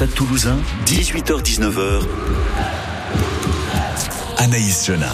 [0.00, 0.56] Stade Toulousain,
[0.86, 2.00] 18h-19h.
[4.38, 5.12] Anaïs Jona.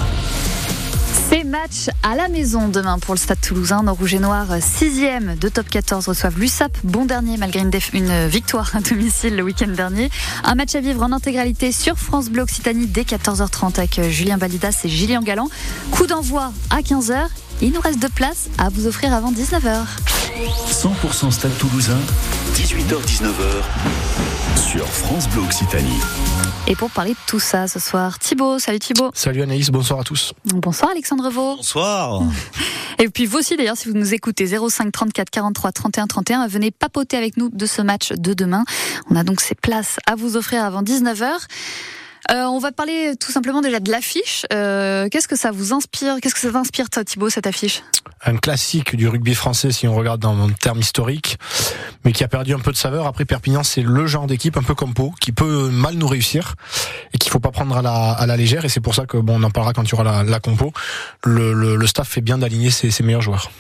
[1.29, 3.83] C'est match à la maison demain pour le Stade Toulousain.
[3.83, 6.79] Nos Rouges et Noirs, 6e de top 14, reçoivent l'USAP.
[6.85, 10.09] Bon dernier malgré une, une, victoire à domicile le week-end dernier.
[10.45, 14.37] Un match à vivre en intégralité sur France Bleu Occitanie dès 14h30 avec euh, Julien
[14.37, 15.49] Validas et Gillian Galland.
[15.91, 17.27] Coup d'envoi à 15h.
[17.61, 19.83] Il nous reste deux places à vous offrir avant 19h.
[20.71, 21.99] 100% Stade Toulousain,
[22.55, 24.26] 18h-19h
[24.57, 26.01] sur France Bleu Occitanie.
[26.67, 29.11] Et pour parler de tout ça ce soir, Thibaut, salut Thibaut.
[29.15, 30.33] Salut Anaïs, bonsoir à tous.
[30.47, 31.57] Bonsoir Alexandre Vaux.
[31.57, 32.23] Bonsoir.
[32.99, 36.71] Et puis vous aussi d'ailleurs, si vous nous écoutez 05 34 43 31 31, venez
[36.71, 38.65] papoter avec nous de ce match de demain.
[39.11, 41.29] On a donc ces places à vous offrir avant 19h.
[42.31, 44.47] Euh, on va parler tout simplement déjà de l'affiche.
[44.53, 46.17] Euh, Qu'est-ce que ça vous inspire?
[46.21, 47.83] Qu'est-ce que ça t'inspire, Thibaut, cette affiche?
[48.25, 51.39] Un classique du rugby français, si on regarde dans le terme historique,
[52.05, 53.07] mais qui a perdu un peu de saveur.
[53.07, 56.55] Après, Perpignan, c'est le genre d'équipe un peu comme qui peut mal nous réussir
[57.13, 58.65] et qu'il faut pas prendre à la, légère.
[58.65, 60.73] Et c'est pour ça que, bon, on en parlera quand il y la, la compo.
[61.25, 63.51] Le, staff fait bien d'aligner ses meilleurs joueurs.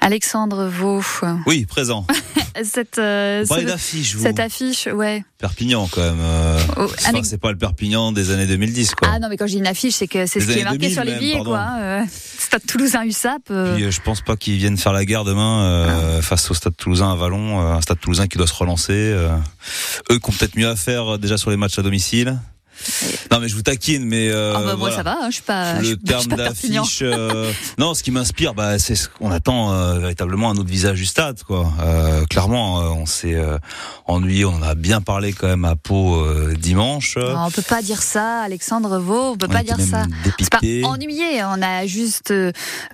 [0.00, 1.02] Alexandre Vaux.
[1.46, 2.06] Oui, présent.
[2.64, 5.24] cette, euh, affiche, cette affiche, ouais.
[5.38, 6.20] Perpignan, quand même.
[6.20, 9.08] Euh, oh, enfin, c'est pas le Perpignan des années 2010, quoi.
[9.12, 10.90] Ah non, mais quand je dis une affiche, c'est que c'est ce qui est marqué
[10.90, 11.66] sur les billets, quoi.
[11.78, 13.42] Euh, Stade Toulousain USAP.
[13.74, 16.22] Puis, je pense pas qu'ils viennent faire la guerre demain ah.
[16.22, 19.14] face au Stade Toulousain à Vallon, un Stade Toulousain qui doit se relancer.
[20.10, 22.38] eux qui ont peut-être mieux à faire déjà sur les matchs à domicile.
[23.30, 25.42] Non mais je vous taquine, mais euh, ah bah moi ça va, hein, je suis
[25.42, 25.80] pas.
[25.80, 30.50] Le terme d'affiche, euh, non, ce qui m'inspire, bah, c'est ce qu'on attend euh, véritablement
[30.50, 31.70] un autre visage du stade, quoi.
[31.80, 33.58] Euh, clairement, euh, on s'est euh,
[34.06, 36.24] ennuyé, on en a bien parlé quand même à Pau
[36.54, 37.16] dimanche.
[37.16, 40.04] Non, on peut pas dire ça, Alexandre Vaux, on peut on pas dire ça.
[40.38, 42.32] C'est pas ennuyé, on a juste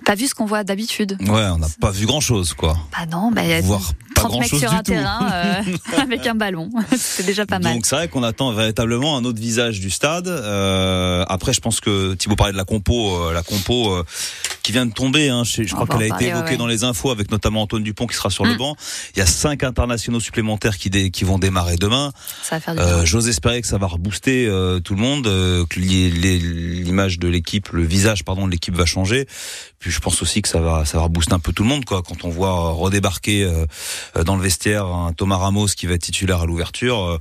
[0.05, 1.17] pas vu ce qu'on voit d'habitude.
[1.21, 2.77] Ouais, on n'a pas vu grand chose, quoi.
[2.91, 3.93] Bah non, bah, Voir
[4.29, 5.61] 30 mecs sur un terrain
[6.01, 7.73] avec un ballon, c'est déjà pas mal.
[7.73, 10.27] Donc c'est vrai qu'on attend véritablement un autre visage du stade.
[10.27, 14.03] Euh, après, je pense que Thibaut parlait de la compo, euh, la compo euh,
[14.63, 15.29] qui vient de tomber.
[15.29, 16.57] Hein, je, je crois qu'elle a été évoquée ouais.
[16.57, 18.49] dans les infos avec notamment Antoine Dupont qui sera sur mmh.
[18.49, 18.75] le banc.
[19.15, 22.11] Il y a cinq internationaux supplémentaires qui, dé, qui vont démarrer demain.
[22.69, 27.27] Euh, J'ose espérer que ça va rebooster euh, tout le monde, euh, que l'image de
[27.27, 29.27] l'équipe, le visage pardon de l'équipe va changer.
[29.83, 31.83] Puis je pense aussi que ça va, ça va rebooster un peu tout le monde
[31.83, 32.01] quoi.
[32.01, 33.51] Quand on voit redébarquer
[34.23, 37.19] dans le vestiaire un Thomas Ramos qui va être titulaire à l'ouverture.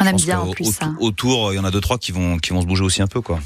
[0.00, 0.94] On aime bien en plus ça.
[0.98, 3.06] Autour, il y en a deux trois qui vont qui vont se bouger aussi un
[3.06, 3.38] peu quoi.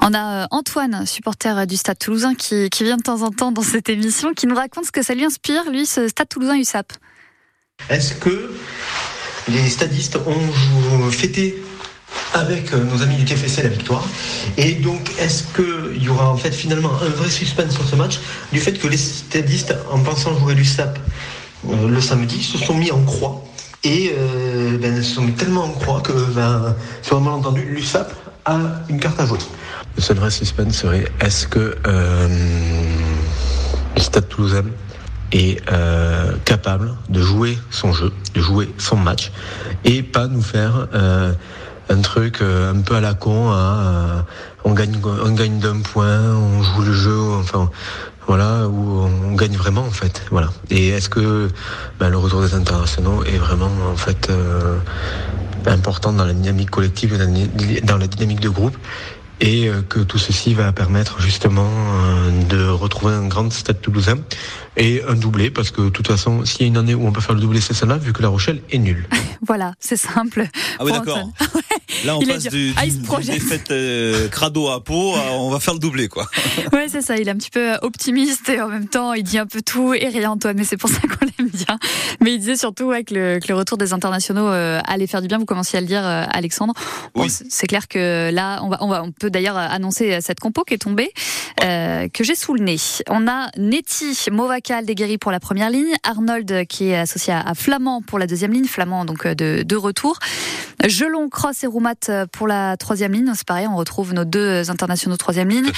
[0.00, 3.62] On a Antoine, supporter du Stade Toulousain, qui, qui vient de temps en temps dans
[3.62, 6.92] cette émission, qui nous raconte ce que ça lui inspire, lui, ce Stade Toulousain USAP.
[7.88, 8.52] Est-ce que
[9.46, 11.62] les stadistes ont fêté
[12.32, 14.04] avec nos amis du TFC la victoire
[14.56, 18.20] Et donc, est-ce qu'il y aura en fait finalement un vrai suspense sur ce match
[18.52, 20.98] du fait que les stadistes, en pensant jouer l'USAP
[21.68, 23.42] euh, le samedi, se sont mis en croix
[23.84, 28.12] et euh, ben, sont tellement en croix que, ben, sur un malentendu, l'USAP
[28.44, 28.58] a
[28.88, 29.38] une carte à jouer.
[29.96, 32.28] Le seul vrai suspense serait est-ce que euh,
[33.94, 34.64] le Stade Toulousain
[35.32, 39.30] est euh, capable de jouer son jeu, de jouer son match,
[39.84, 41.32] et pas nous faire euh,
[41.88, 44.24] un truc euh, un peu à la con, hein,
[44.64, 47.70] on gagne, on gagne d'un point, on joue le jeu, enfin
[48.26, 50.22] voilà, où on gagne vraiment en fait.
[50.30, 50.50] Voilà.
[50.70, 51.48] Et est-ce que
[51.98, 54.78] ben, le retour des internationaux est vraiment en fait euh,
[55.66, 57.18] important dans la dynamique collective,
[57.82, 58.76] dans la dynamique de groupe
[59.40, 61.68] et que tout ceci va permettre justement
[62.48, 64.18] de retrouver un grand stade toulousain?
[64.76, 67.12] Et un doublé parce que de toute façon s'il y a une année où on
[67.12, 69.06] peut faire le doublé c'est celle-là vu que la Rochelle est nulle.
[69.46, 70.46] voilà, c'est simple.
[70.78, 71.18] Ah oui d'accord.
[72.04, 75.60] Là on il passe du, ah, du, du défaite euh, crado à peau, on va
[75.60, 76.26] faire le doublé quoi.
[76.72, 79.38] ouais c'est ça, il est un petit peu optimiste et en même temps il dit
[79.38, 81.78] un peu tout et rien Antoine, mais c'est pour ça qu'on l'aime bien.
[82.20, 85.22] Mais il disait surtout ouais, que, le, que le retour des internationaux euh, allait faire
[85.22, 86.74] du bien, vous commenciez à le dire euh, Alexandre.
[87.14, 87.30] Bon, oui.
[87.30, 90.74] C'est clair que là on va, on va on peut d'ailleurs annoncer cette compo qui
[90.74, 91.12] est tombée,
[91.62, 92.10] ouais.
[92.12, 92.76] que j'ai sous le nez.
[93.08, 94.14] On a Netty,
[94.64, 98.50] Movacal, Deguerry pour la première ligne, Arnold qui est associé à Flamand pour la deuxième
[98.50, 100.18] ligne, Flamand donc de, de retour.
[100.86, 103.30] Gelon, Cross et Roumat pour la troisième ligne.
[103.34, 105.70] C'est pareil, on retrouve nos deux internationaux troisième ligne.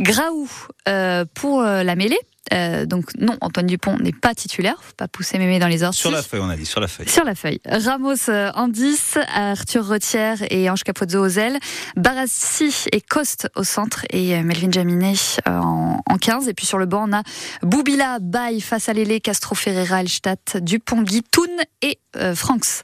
[0.00, 0.48] Graou
[0.86, 2.18] euh, pour la mêlée.
[2.52, 5.98] Euh, donc non, Antoine Dupont n'est pas titulaire, faut pas pousser mémé dans les orties.
[5.98, 7.08] Sur la feuille, on a dit, sur la feuille.
[7.08, 7.60] Sur la feuille.
[7.66, 11.58] Ramos euh, en 10, Arthur Retière et Ange Capozzo aux ailes,
[11.96, 15.14] Barassi et Coste au centre et Melvin Jaminet
[15.46, 16.48] en, en 15.
[16.48, 17.22] Et puis sur le banc, on a
[17.62, 21.50] Boubila, Baye, face à Lélé, Castro Ferreira, Elstadt, Dupont, Guitoun
[21.82, 22.82] et euh, Franks.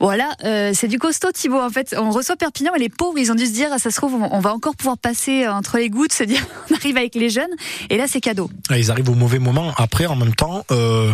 [0.00, 1.60] Voilà, euh, c'est du costaud Thibaut.
[1.60, 3.96] En fait, on reçoit Perpignan et les pauvres, ils ont dû se dire, ça se
[3.96, 6.40] trouve, on va encore pouvoir passer entre les gouttes, se dire,
[6.70, 7.50] on arrive avec les jeunes.
[7.90, 8.48] Et là, c'est cadeau.
[8.70, 9.72] Ils arrivent au mauvais moment.
[9.76, 11.12] Après, en même temps, euh,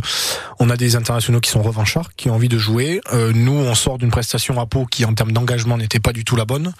[0.58, 3.00] on a des internationaux qui sont revanchards, qui ont envie de jouer.
[3.12, 6.24] Euh, nous, on sort d'une prestation à Pau qui, en termes d'engagement, n'était pas du
[6.24, 6.74] tout la bonne.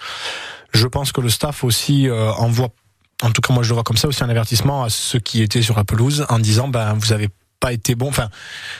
[0.73, 2.69] Je pense que le staff aussi euh, envoie
[3.23, 5.41] en tout cas moi je le vois comme ça aussi un avertissement à ceux qui
[5.41, 7.29] étaient sur la pelouse en disant ben vous avez
[7.65, 8.09] pas été bon.
[8.09, 8.29] Enfin,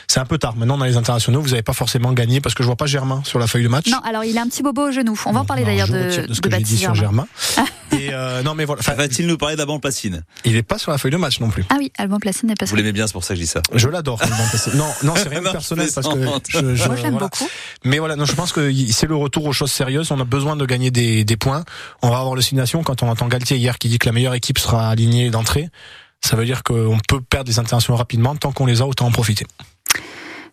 [0.06, 0.54] c'est un peu tard.
[0.54, 3.20] Maintenant, dans les internationaux, vous n'avez pas forcément gagné parce que je vois pas Germain
[3.24, 3.88] sur la feuille de match.
[3.88, 5.20] Non, alors il a un petit bobo au genou.
[5.26, 7.26] On va en parler d'ailleurs de, de, ce que j'ai dit sur Germain.
[7.92, 8.82] Et euh, non, mais voilà.
[8.82, 11.64] Va-t-il nous parler d'Alban Placine Il est pas sur la feuille de match non plus.
[11.68, 12.64] Ah oui, Alban Placine n'est pas.
[12.66, 13.60] Vous l'aimez bien, c'est pour ça que je dis ça.
[13.74, 14.20] Je l'adore.
[14.74, 17.48] non, non, c'est rien de personnel parce que je, je moi j'aime beaucoup.
[17.84, 20.12] Mais voilà, non, je pense que c'est le retour aux choses sérieuses.
[20.12, 21.64] On a besoin de gagner des, des points.
[22.02, 24.34] On va avoir le signation quand on entend Galtier hier qui dit que la meilleure
[24.34, 25.70] équipe sera alignée d'entrée
[26.26, 28.34] ça veut dire qu'on peut perdre des internationaux rapidement.
[28.34, 29.46] Tant qu'on les a, autant en profiter.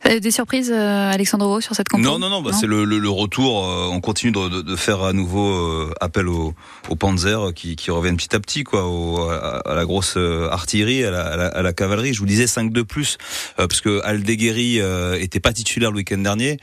[0.06, 2.84] Euh, des surprises, euh, Alexandre Rowe, sur cette campagne Non, non, non, bah c'est le,
[2.84, 3.66] le, le, retour.
[3.66, 6.54] Euh, on continue de, de, faire à nouveau appel aux
[6.90, 10.18] au Panzer qui, qui, reviennent petit à petit, quoi, au, à, la grosse
[10.52, 12.14] artillerie, à la, à la, cavalerie.
[12.14, 13.18] Je vous disais 5 de plus,
[13.56, 14.82] parce que Aldeguerri
[15.22, 16.58] était pas titulaire le week-end dernier,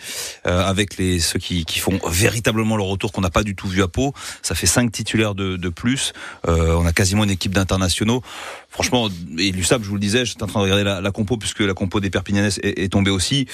[0.44, 3.82] avec les ceux qui, qui, font véritablement le retour qu'on n'a pas du tout vu
[3.82, 4.12] à Pau.
[4.42, 6.12] Ça fait 5 titulaires de, de plus.
[6.46, 8.22] on a quasiment une équipe d'internationaux.
[8.70, 9.08] Franchement,
[9.38, 11.61] et Lussab, je vous le disais, j'étais en train de regarder la, la, compo puisque
[11.61, 13.46] la compo des Perpignanais est, est tombée aussi.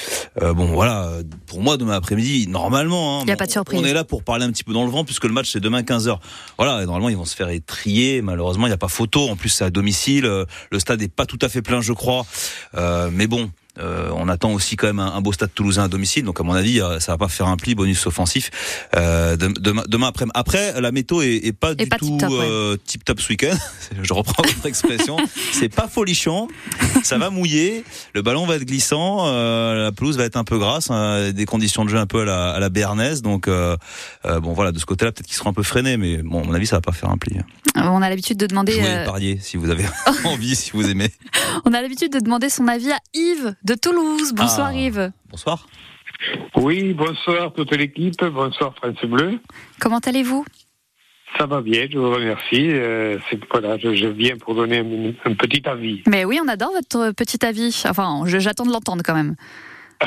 [0.43, 1.11] Euh, bon, voilà,
[1.47, 3.81] pour moi, demain après-midi, normalement, hein, Il y a pas de surprise.
[3.81, 5.61] on est là pour parler un petit peu dans le vent puisque le match c'est
[5.61, 6.19] demain 15h.
[6.59, 8.23] Voilà, normalement, ils vont se faire étrier.
[8.23, 9.29] Malheureusement, il n'y a pas photo.
[9.29, 10.25] En plus, c'est à domicile.
[10.25, 12.27] Le stade est pas tout à fait plein, je crois.
[12.75, 16.25] Euh, mais bon, euh, on attend aussi quand même un, beau stade toulousain à domicile,
[16.25, 18.51] donc à mon avis, euh, ça va pas faire un pli bonus offensif
[18.97, 20.27] euh, demain, demain, après.
[20.35, 22.19] Après, la météo est, pas du tout
[22.85, 23.57] tip top, ce week-end.
[24.03, 25.17] Je reprends votre expression.
[25.53, 26.49] C'est pas folichon.
[27.03, 27.85] Ça va mouiller.
[28.15, 29.27] Le ballon va être glissant.
[29.27, 30.91] la pelouse va être un peu grasse.
[30.91, 33.23] Hein, des conditions de jeu un peu à la, à la béarnaise.
[33.23, 36.47] Donc bon, voilà, de ce côté-là, peut-être qu'il sera un peu freiné, mais bon, à
[36.47, 37.37] mon avis, ça va pas faire un pli.
[37.77, 38.73] On a l'habitude de demander.
[38.73, 39.85] Jouez, parier si vous avez
[40.25, 41.11] envie, si vous aimez.
[41.65, 44.33] On a l'habitude de demander son avis à Yves de Toulouse.
[44.33, 45.13] Bonsoir ah, Yves.
[45.29, 45.67] Bonsoir.
[46.55, 49.41] Oui, bonsoir toute l'équipe, bonsoir France Bleu.
[49.81, 50.47] Comment allez-vous?
[51.37, 52.71] Ça va bien, je vous remercie.
[52.71, 53.19] Euh,
[53.51, 56.03] voilà, je, viens pour donner un, petit avis.
[56.07, 57.83] Mais oui, on adore votre petit avis.
[57.89, 59.35] Enfin, j'attends de l'entendre quand même.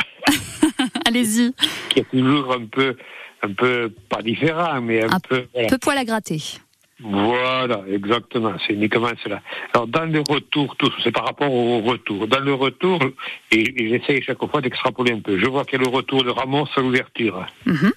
[1.05, 1.53] Allez-y.
[1.89, 2.95] Qui est toujours un peu,
[3.43, 5.47] un peu pas différent, mais un, peu.
[5.55, 6.41] Un peu poil à gratter.
[7.01, 9.41] Voilà, exactement, c'est uniquement cela.
[9.73, 12.27] Alors dans le retour, tout c'est par rapport au retour.
[12.27, 12.99] Dans le retour,
[13.51, 16.29] et, j'essaye chaque fois d'extrapoler un peu, je vois qu'il y a le retour de
[16.29, 17.45] Ramos à l'ouverture.
[17.65, 17.91] Mhm.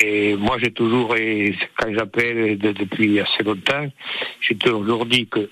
[0.00, 3.86] Et moi j'ai toujours, et quand j'appelle depuis assez longtemps,
[4.40, 5.48] j'ai toujours dit que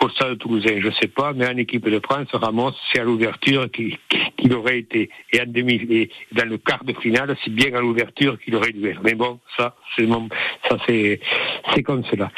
[0.00, 3.04] au stade toulousain, je ne sais pas, mais en équipe de France, Ramos, c'est à
[3.04, 3.98] l'ouverture qu'il
[4.52, 5.10] aurait été.
[5.32, 8.72] Et, en demi, et dans le quart de finale, c'est bien à l'ouverture qu'il aurait
[8.72, 9.00] dû être.
[9.02, 10.06] Mais bon, ça, c'est
[10.68, 11.20] ça c'est,
[11.74, 12.30] c'est comme cela.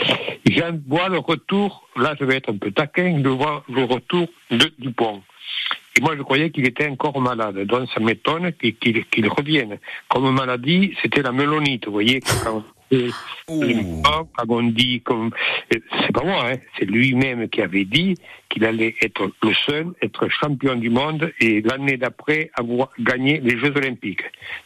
[0.51, 4.29] J'en vois le retour, là je vais être un peu taquin, de voir le retour
[4.51, 5.23] de Dupont.
[5.97, 7.59] Et moi, je croyais qu'il était encore malade.
[7.67, 9.79] Donc, ça m'étonne qu'il revienne.
[10.09, 11.87] Comme maladie, c'était la mélonite.
[11.87, 12.21] Vous voyez,
[14.49, 15.31] on dit comme
[15.69, 18.17] c'est pas moi, hein, c'est lui-même qui avait dit
[18.49, 23.59] qu'il allait être le seul, être champion du monde et l'année d'après avoir gagné les
[23.59, 24.23] Jeux Olympiques.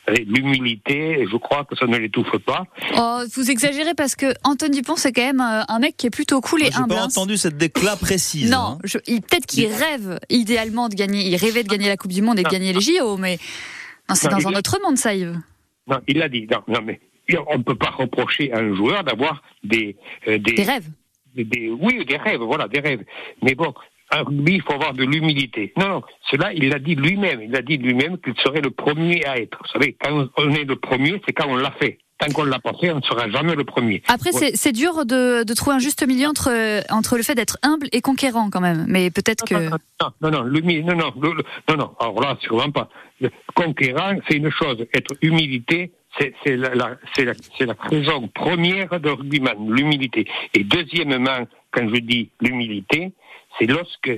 [0.09, 2.65] L'humilité, je crois que ça ne l'étouffe pas.
[2.97, 6.11] Oh, vous exagérez parce que Antoine Dupont, c'est quand même euh, un mec qui est
[6.11, 6.91] plutôt cool et humble.
[6.91, 7.07] J'ai pas hein.
[7.07, 8.51] entendu cette déclat précise.
[8.51, 9.01] Non, hein.
[9.07, 12.43] peut-être qu'il rêve idéalement de gagner, il rêvait de gagner la Coupe du Monde et
[12.43, 13.39] de gagner les JO, mais
[14.15, 15.39] c'est dans un autre monde, ça, Yves.
[15.87, 16.47] Non, il l'a dit.
[16.51, 17.01] Non, non, mais
[17.49, 19.97] on ne peut pas reprocher à un joueur d'avoir des,
[20.29, 20.89] euh, des, rêves.
[21.35, 23.05] Des, oui, des rêves, voilà, des rêves.
[23.43, 23.75] Mais bon,
[24.11, 25.73] un rugby, il faut avoir de l'humilité.
[25.77, 27.43] Non, non, cela, il l'a dit lui-même.
[27.43, 29.59] Il a dit lui-même qu'il serait le premier à être.
[29.63, 31.99] Vous savez, quand on est le premier, c'est quand on l'a fait.
[32.19, 34.01] Tant qu'on ne l'a pas fait, on ne sera jamais le premier.
[34.07, 36.49] Après, c'est dur de, de, trouver un juste milieu entre,
[36.93, 38.85] entre le fait d'être humble et conquérant, quand même.
[38.89, 39.55] Mais peut-être que.
[39.55, 39.79] Non,
[40.21, 41.13] non, non, non, non,
[41.69, 42.89] non, non, alors là, sûrement pas.
[43.57, 44.87] conquérant, c'est une chose.
[44.95, 46.97] Être humilité, c'est la, la,
[47.61, 47.75] la,
[48.35, 50.27] première de rugbyman, l'humilité.
[50.55, 53.13] Et deuxièmement, quand je dis l'humilité,
[53.59, 54.11] c'est lorsque,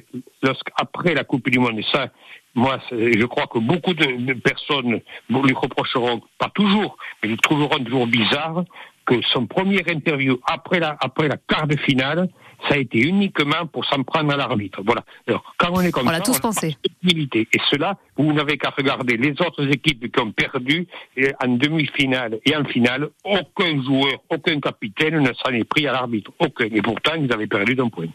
[0.76, 2.08] après la Coupe du Monde, et ça,
[2.54, 8.06] moi, je crois que beaucoup de, personnes lui reprocheront, pas toujours, mais lui trouveront toujours
[8.06, 8.64] bizarre,
[9.06, 12.28] que son premier interview après la, après la quart de finale,
[12.68, 14.80] ça a été uniquement pour s'en prendre à l'arbitre.
[14.84, 15.02] Voilà.
[15.26, 16.76] Alors, quand on est comme on ça, tous pensé.
[17.04, 20.86] Et cela, vous n'avez qu'à regarder les autres équipes qui ont perdu
[21.42, 23.08] en demi-finale et en finale.
[23.24, 26.32] Aucun joueur, aucun capitaine ne s'en est pris à l'arbitre.
[26.38, 26.64] Aucun.
[26.64, 28.06] Et pourtant, ils avaient perdu d'un point.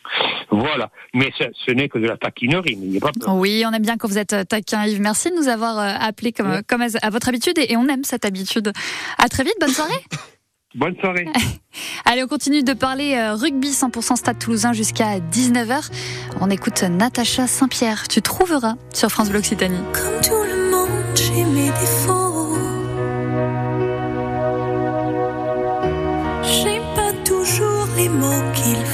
[0.49, 0.89] Voilà.
[1.13, 3.35] Mais ce, n'est que de la taquinerie, n'ayez pas peur.
[3.35, 5.01] Oui, on aime bien quand vous êtes taquin, Yves.
[5.01, 8.71] Merci de nous avoir appelé comme, comme à, votre habitude et, on aime cette habitude.
[9.17, 9.93] À très vite, bonne soirée.
[10.75, 11.25] Bonne soirée.
[12.05, 15.89] Allez, on continue de parler rugby 100% Stade Toulousain jusqu'à 19h.
[16.41, 18.07] On écoute Natacha Saint-Pierre.
[18.07, 19.79] Tu trouveras sur France Bleu Occitanie.
[19.93, 22.31] Comme tout le monde, j'ai mes défauts.
[27.97, 28.90] les mots qu'il faut.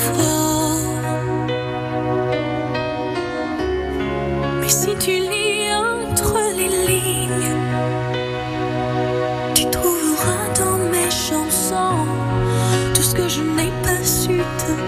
[13.18, 14.87] Que je n'ai pas su te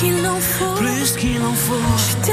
[0.00, 0.74] qu'il en faut.
[0.76, 2.29] plus qu'il en faut.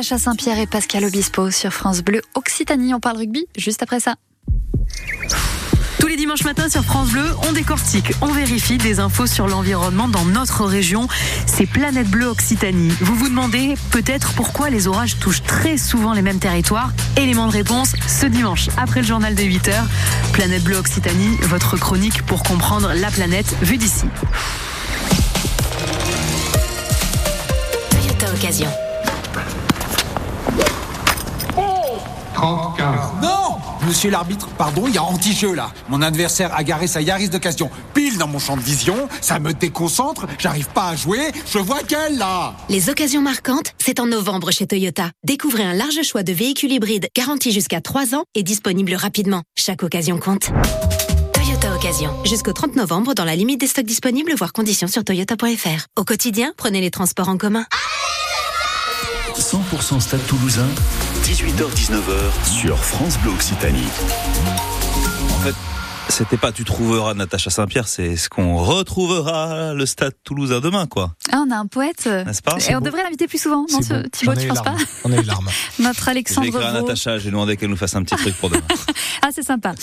[0.00, 2.94] Natacha Saint-Pierre et Pascal Obispo sur France Bleu Occitanie.
[2.94, 4.14] On parle rugby juste après ça.
[5.98, 10.08] Tous les dimanches matins sur France Bleu, on décortique, on vérifie des infos sur l'environnement
[10.08, 11.06] dans notre région.
[11.44, 12.94] C'est Planète Bleue Occitanie.
[13.02, 17.52] Vous vous demandez peut-être pourquoi les orages touchent très souvent les mêmes territoires Élément de
[17.52, 19.74] réponse ce dimanche, après le journal des 8h.
[20.32, 24.06] Planète Bleue Occitanie, votre chronique pour comprendre la planète vue d'ici.
[27.90, 28.89] Toyota Occasion.
[32.40, 33.20] 30-15.
[33.22, 35.72] Non Monsieur l'arbitre, pardon, il y a anti-jeu là.
[35.90, 39.52] Mon adversaire a garé sa Yaris d'occasion pile dans mon champ de vision, ça me
[39.52, 44.52] déconcentre, j'arrive pas à jouer, je vois qu'elle là Les occasions marquantes, c'est en novembre
[44.52, 45.10] chez Toyota.
[45.22, 49.42] Découvrez un large choix de véhicules hybrides garantis jusqu'à 3 ans et disponibles rapidement.
[49.58, 50.50] Chaque occasion compte.
[51.34, 52.10] Toyota Occasion.
[52.24, 55.86] Jusqu'au 30 novembre dans la limite des stocks disponibles, voire conditions sur toyota.fr.
[55.98, 57.66] Au quotidien, prenez les transports en commun.
[59.38, 60.68] 100% Stade Toulousain,
[61.40, 63.88] 18h-19h sur France Bleu Occitanie.
[65.30, 65.54] En fait,
[66.08, 71.14] C'était pas tu trouveras Natacha Saint-Pierre, c'est ce qu'on retrouvera le stade toulousain demain, quoi.
[71.30, 72.06] Ah, on a un poète.
[72.06, 72.56] N'est-ce pas?
[72.68, 74.08] Et on devrait l'inviter plus souvent, non, beau.
[74.10, 74.74] Thibaut, tu penses pas.
[75.04, 75.48] On a eu larmes.
[75.78, 76.80] Notre Je vais Alexandre écrire à Vaux.
[76.86, 78.62] Natacha, j'ai demandé qu'elle nous fasse un petit truc pour demain.
[79.22, 79.74] Ah, c'est sympa.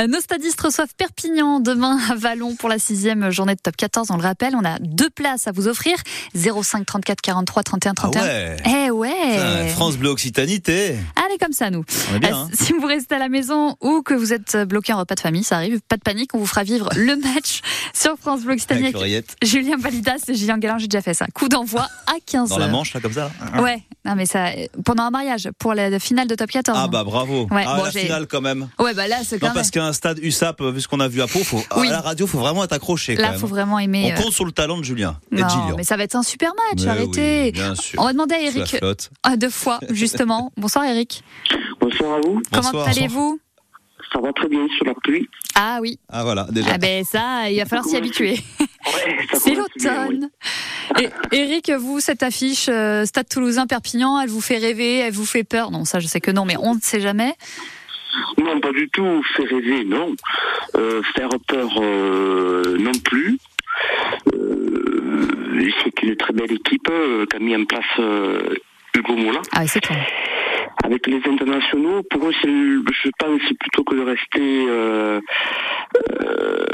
[0.00, 4.10] Euh, nos stadistes reçoivent Perpignan demain à Vallon pour la sixième journée de top 14.
[4.10, 5.96] On le rappelle, on a deux places à vous offrir.
[6.34, 8.22] 05 34 43 31 31.
[8.22, 8.56] Ah ouais.
[8.86, 9.10] Eh ouais.
[9.32, 10.96] Putain, France Bleu Occitanité.
[11.26, 11.84] Allez comme ça, nous.
[12.10, 12.48] On est bien, Euh, hein.
[12.54, 15.44] Si vous restez à la maison ou que vous êtes bloqué en repas de famille,
[15.44, 17.60] ça arrive, pas de panique, on vous fera vivre le match
[17.94, 18.92] sur France Bleu Occitanie.
[19.42, 21.26] Julien Validas et Julien Galland, j'ai déjà fait ça.
[21.34, 22.48] Coup d'envoi à 15h.
[22.48, 23.30] Dans la manche, là, comme ça.
[23.58, 24.50] Ouais, non mais ça,
[24.84, 26.78] pendant un mariage, pour la finale de top 14.
[26.80, 27.46] Ah bah bravo.
[27.50, 28.68] Ouais, ah, bon, la finale quand même.
[28.78, 29.54] Ouais, bah là, c'est quand Non, même.
[29.54, 31.88] parce qu'un stade USAP, vu ce qu'on a vu à Pau, faut, Oui.
[31.88, 33.16] à la radio, faut vraiment être accroché.
[33.16, 33.40] quand Là, même.
[33.40, 34.12] faut vraiment aimer.
[34.12, 35.74] On euh, compte sur le talent de Julien et de Non, Gillian.
[35.76, 37.42] mais ça va être un super match, Mais arrêtez.
[37.46, 38.00] oui, bien sûr.
[38.00, 38.76] On va demander à Eric
[39.22, 40.52] ah, deux fois, justement.
[40.56, 41.22] Bonsoir Eric.
[41.80, 42.40] Bonsoir à vous.
[42.52, 42.88] Comment Bonsoir.
[42.88, 43.40] allez-vous?
[44.12, 45.28] Ça va très bien sur la pluie.
[45.54, 45.98] Ah oui.
[46.08, 46.70] Ah voilà, déjà.
[46.74, 48.38] Ah ben ça, il va falloir s'y habituer.
[48.60, 49.56] Ouais, C'est oui.
[49.56, 50.30] l'automne.
[51.00, 55.44] Et Eric, vous, cette affiche euh, Stade Toulousain-Perpignan, elle vous fait rêver, elle vous fait
[55.44, 55.70] peur?
[55.70, 57.34] Non, ça je sais que non, mais on ne sait jamais.
[58.38, 59.22] Non, pas du tout.
[59.36, 60.14] Faire rêver, non.
[60.76, 63.38] Euh, faire peur, euh, non plus.
[64.34, 68.54] Euh, c'est une très belle équipe euh, qu'a mis en place euh,
[68.96, 69.42] Hugo Mola.
[69.52, 70.06] Ah oui, c'est clair.
[70.86, 75.20] Avec les internationaux, pour eux, je pense, plutôt que de rester euh,
[76.22, 76.64] euh,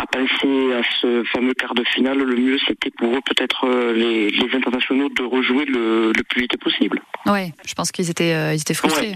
[0.00, 3.92] à penser à ce fameux quart de finale, le mieux, c'était pour eux, peut-être, euh,
[3.92, 7.00] les, les internationaux, de rejouer le, le plus vite possible.
[7.26, 9.14] Ouais, je pense qu'ils étaient, euh, ils étaient frustrés.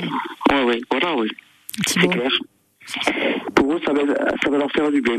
[0.52, 1.28] Ouais, ouais, voilà, oui.
[1.86, 2.30] C'est clair.
[3.56, 4.02] Pour eux, ça va,
[4.42, 5.18] ça va leur faire du bien.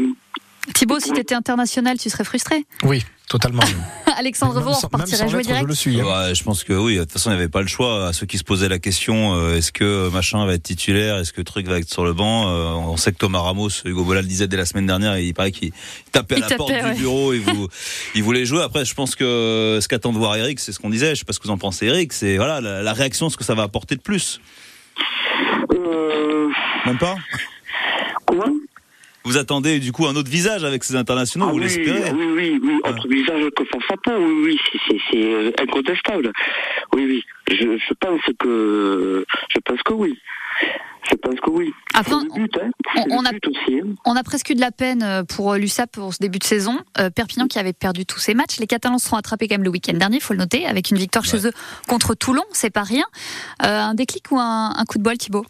[0.73, 3.63] Thibaut, si tu étais international, tu serais frustré Oui, totalement.
[4.17, 5.99] Alexandre Vaux, on repartirait jouer l'être, je direct le suis.
[6.01, 6.03] hein.
[6.27, 6.95] Ouais, je pense que oui.
[6.95, 8.07] De toute façon, il n'y avait pas le choix.
[8.07, 11.31] À ceux qui se posaient la question, euh, est-ce que machin va être titulaire, est-ce
[11.31, 14.21] que truc va être sur le banc euh, On sait que Thomas Ramos, Hugo Bola
[14.21, 15.71] le disait dès la semaine dernière, et il paraît qu'il
[16.11, 16.93] tapait à Il la tapait, porte ouais.
[16.93, 17.67] du bureau et vous,
[18.15, 18.61] il voulait jouer.
[18.61, 21.15] Après, je pense que ce qu'attend de voir Eric, c'est ce qu'on disait.
[21.15, 22.11] Je sais pas ce que vous en pensez, Eric.
[22.13, 24.41] C'est voilà la, la réaction, ce que ça va apporter de plus.
[25.73, 26.47] Euh,
[26.85, 27.15] Même pas?
[29.29, 32.25] Vous attendez du coup un autre visage avec ces internationaux, Ah vous oui, l'espérez oui,
[32.35, 34.59] oui, oui, autre visage que peau, oui, oui,
[35.11, 36.31] c'est- euh, incontestable.
[36.95, 40.17] Oui, oui, je, je pense que, je pense que oui.
[41.11, 41.71] Je pense que oui.
[41.93, 42.69] Après, C'est le but, hein.
[42.95, 43.79] on- C'est on le a- aussi.
[43.81, 43.95] hein.
[44.05, 46.43] On a presque eu de la peine euh, pour euh, l'USAP pour ce début de
[46.43, 46.79] saison.
[46.97, 48.57] Euh, Perpignan qui avait perdu tous ses matchs.
[48.59, 50.89] Les Catalans se sont attrapés quand même le week-end dernier, il faut le noter, avec
[50.89, 51.51] une victoire chez eux
[51.87, 53.05] contre Toulon, c'est pas rien.
[53.63, 55.45] Euh, un déclic ou un, un coup de bol, Thibaut?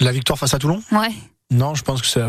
[0.00, 0.82] La victoire face à Toulon?
[0.90, 1.10] Ouais.
[1.50, 2.22] Non, je pense que c'est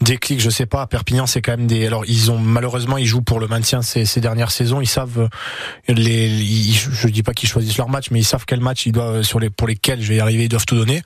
[0.00, 0.86] déclic, je sais pas.
[0.86, 1.86] Perpignan, c'est quand même des.
[1.86, 4.80] Alors, ils ont malheureusement, ils jouent pour le maintien ces, dernières saisons.
[4.80, 6.28] Ils savent euh, les.
[6.72, 9.40] je dis pas qu'ils choisissent leur match, mais ils savent quel match ils doivent sur
[9.40, 11.02] les pour lesquels je vais y arriver, ils doivent tout donner.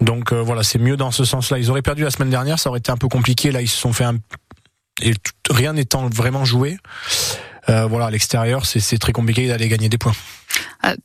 [0.00, 1.58] Donc euh, voilà, c'est mieux dans ce sens-là.
[1.58, 3.50] Ils auraient perdu la semaine dernière, ça aurait été un peu compliqué.
[3.50, 4.16] Là, ils se sont fait un
[5.00, 5.14] et
[5.50, 6.76] rien n'étant vraiment joué.
[7.68, 10.14] Euh, voilà, à l'extérieur, c'est très compliqué d'aller gagner des points.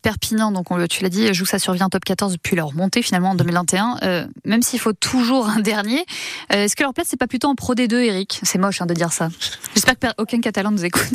[0.01, 3.01] Perpignan, donc on, tu l'as dit, joue ça survient en top 14 depuis leur montée
[3.01, 3.97] finalement en 2021.
[4.03, 6.05] Euh, même s'il faut toujours un dernier,
[6.53, 8.39] euh, est-ce que leur place c'est pas plutôt en Pro D2, Eric?
[8.43, 9.29] C'est moche hein, de dire ça.
[9.73, 11.03] J'espère que aucun Catalan nous écoute.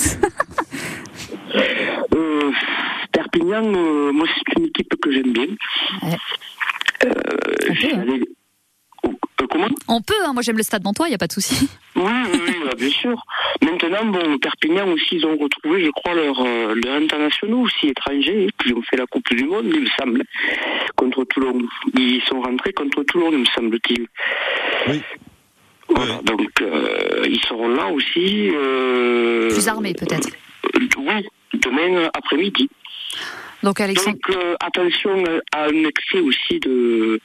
[2.14, 2.50] Euh,
[3.12, 5.46] Perpignan, euh, moi, c'est une équipe que j'aime bien.
[6.02, 6.18] Ouais.
[7.04, 8.24] Euh,
[9.04, 11.32] Euh, comment On peut, hein, moi j'aime le stade Mantois, il y a pas de
[11.32, 11.68] souci.
[11.96, 13.22] Oui, oui, oui, bah, bien sûr.
[13.60, 18.48] Maintenant, bon, Perpignan aussi, ils ont retrouvé, je crois, leurs euh, leurs internationaux aussi étrangers,
[18.62, 20.22] qui ont fait la Coupe du Monde, il me semble,
[20.96, 21.58] contre Toulon.
[21.94, 24.06] Ils sont rentrés contre Toulon, il me semble-t-il.
[24.88, 25.02] Oui.
[25.88, 28.48] Voilà, donc euh, ils seront là aussi.
[28.54, 30.28] euh, Plus armé peut-être.
[30.76, 32.70] euh, oui, demain après-midi.
[33.62, 35.10] Donc Alexandre, Donc euh, attention
[35.52, 37.20] à un excès aussi de,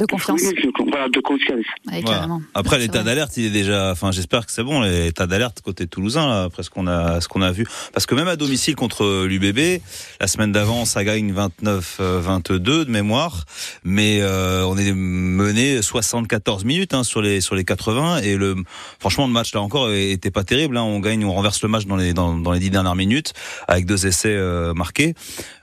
[0.00, 0.40] de confiance.
[0.42, 1.64] de, voilà, de confiance.
[1.86, 2.16] Ouais, Voilà.
[2.16, 2.42] carrément.
[2.54, 3.90] Après l'état d'alerte, il est déjà.
[3.92, 7.28] Enfin, j'espère que c'est bon l'état d'alerte côté toulousain là, après ce qu'on a, ce
[7.28, 7.66] qu'on a vu.
[7.92, 9.80] Parce que même à domicile contre l'UBB,
[10.20, 13.44] la semaine d'avant, ça gagne 29-22 de mémoire,
[13.84, 18.56] mais euh, on est mené 74 minutes hein, sur les sur les 80 et le
[18.98, 20.76] franchement le match là encore était pas terrible.
[20.76, 23.32] Hein, on gagne, on renverse le match dans les dans, dans les dix dernières minutes
[23.68, 25.14] avec deux essais euh, marqués,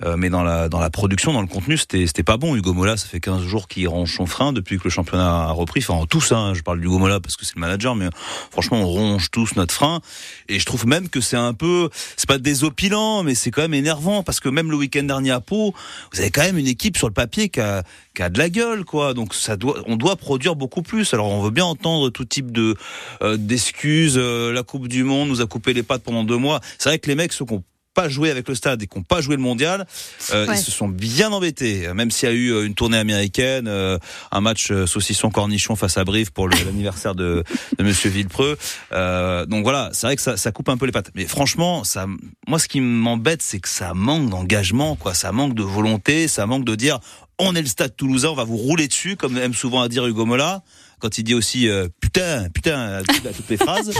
[0.05, 2.55] Euh, mais dans la dans la production, dans le contenu, c'était pas bon.
[2.55, 5.51] Hugo Mola, ça fait 15 jours qu'il range son frein depuis que le championnat a
[5.51, 5.83] repris.
[5.87, 8.09] Enfin tous, hein, je parle d'Hugo Mola parce que c'est le manager, mais
[8.51, 10.01] franchement on ronge tous notre frein.
[10.47, 13.73] Et je trouve même que c'est un peu, c'est pas désopilant, mais c'est quand même
[13.73, 15.73] énervant parce que même le week-end dernier à Pau,
[16.13, 17.83] vous avez quand même une équipe sur le papier qui a
[18.15, 19.13] qui a de la gueule, quoi.
[19.13, 21.13] Donc ça doit, on doit produire beaucoup plus.
[21.13, 22.75] Alors on veut bien entendre tout type de
[23.21, 24.15] euh, d'excuses.
[24.17, 26.59] Euh, la Coupe du Monde nous a coupé les pattes pendant deux mois.
[26.77, 27.63] C'est vrai que les mecs ceux qui ont
[27.99, 29.85] pas joué avec le stade et qui n'ont pas joué le mondial,
[30.33, 30.57] euh, Ouais.
[30.57, 31.91] ils se sont bien embêtés.
[31.93, 33.97] Même s'il y a eu euh, une tournée américaine, euh,
[34.31, 37.43] un match euh, saucisson cornichon face à Brive pour l'anniversaire de,
[37.77, 38.57] de Monsieur Villepreux.
[38.93, 41.11] Euh, donc voilà, c'est vrai que ça, ça coupe un peu les pattes.
[41.13, 42.05] Mais franchement, ça,
[42.47, 45.13] moi, ce qui m'embête, c'est que ça manque d'engagement, quoi.
[45.13, 46.99] Ça manque de volonté, ça manque de dire,
[47.37, 50.05] on est le stade toulousain, on va vous rouler dessus, comme aime souvent à dire
[50.07, 50.61] Hugo Mola.
[50.99, 53.91] Quand il dit aussi euh, putain, putain à toutes les phrases.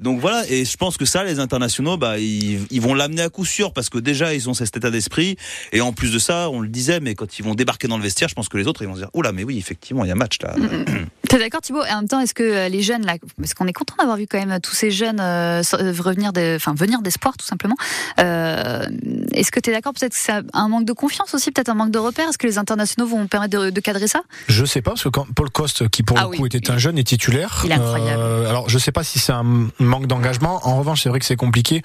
[0.00, 3.44] Donc voilà, et je pense que ça, les internationaux, bah, ils, vont l'amener à coup
[3.44, 5.36] sûr parce que déjà ils ont cet état d'esprit.
[5.72, 8.02] Et en plus de ça, on le disait, mais quand ils vont débarquer dans le
[8.02, 10.08] vestiaire, je pense que les autres ils vont se dire, oula, mais oui, effectivement, il
[10.08, 10.54] y a match là.
[11.30, 11.84] T'es d'accord Thibaut?
[11.84, 14.16] Et en même temps, est-ce que euh, les jeunes là, parce qu'on est content d'avoir
[14.16, 17.76] vu quand même tous ces jeunes euh, euh, revenir, de, enfin venir d'espoir tout simplement.
[18.18, 18.84] Euh,
[19.32, 21.92] est-ce que t'es d'accord peut-être que c'est un manque de confiance aussi, peut-être un manque
[21.92, 22.28] de repères?
[22.28, 24.22] Est-ce que les internationaux vont permettre de, de cadrer ça?
[24.48, 26.38] Je sais pas parce que quand Paul Coste, qui pour Ah le oui.
[26.38, 27.62] coup était un jeune, est titulaire.
[27.64, 28.20] Il est incroyable.
[28.20, 30.60] euh, alors je sais pas si c'est un manque d'engagement.
[30.66, 31.82] En revanche, c'est vrai que c'est compliqué.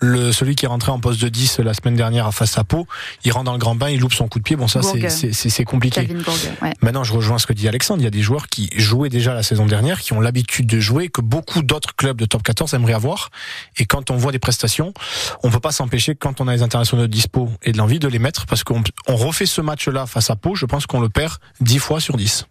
[0.00, 2.64] Le celui qui est rentré en poste de 10 la semaine dernière à face à
[2.64, 2.88] Pau,
[3.24, 4.56] il rentre dans le grand bain, il loupe son coup de pied.
[4.56, 5.10] Bon ça c'est Bourg.
[5.10, 6.02] c'est c'est- c'est compliqué.
[6.02, 6.72] Borg, ouais.
[6.82, 8.00] Maintenant, je rejoins ce que dit Alexandre.
[8.00, 10.80] Il y a des joueurs qui jouaient déjà la saison dernière, qui ont l'habitude de
[10.80, 13.30] jouer, que beaucoup d'autres clubs de top 14 aimeraient avoir.
[13.76, 14.92] Et quand on voit des prestations,
[15.42, 18.08] on peut pas s'empêcher, quand on a les internationaux de dispo et de l'envie, de
[18.08, 20.54] les mettre, parce qu'on on refait ce match-là face à Pau.
[20.54, 22.46] Je pense qu'on le perd 10 fois sur 10.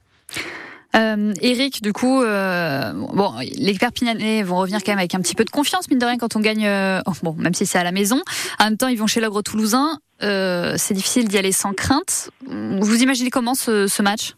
[0.96, 5.36] Euh, Eric, du coup, euh, bon, les Perpignanais vont revenir quand même avec un petit
[5.36, 6.66] peu de confiance, mine de rien, quand on gagne.
[6.66, 8.22] euh, oh, bon, même si c'est à la maison.
[8.60, 10.00] En même temps, ils vont chez l'ogre toulousain.
[10.22, 12.30] C'est difficile d'y aller sans crainte.
[12.48, 14.34] Vous imaginez comment ce match?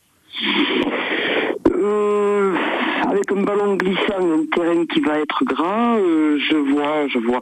[1.80, 2.56] Euh,
[3.10, 7.40] avec un ballon glissant, un terrain qui va être grand, euh, je vois, je vois.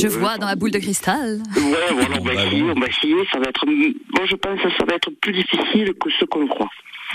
[0.00, 1.42] Je vois dans la boule de cristal.
[1.56, 3.14] Ouais, voilà, on va essayer, on va essayer.
[3.32, 6.46] Ça va être, moi je pense que ça va être plus difficile que ce qu'on
[6.46, 6.68] croit.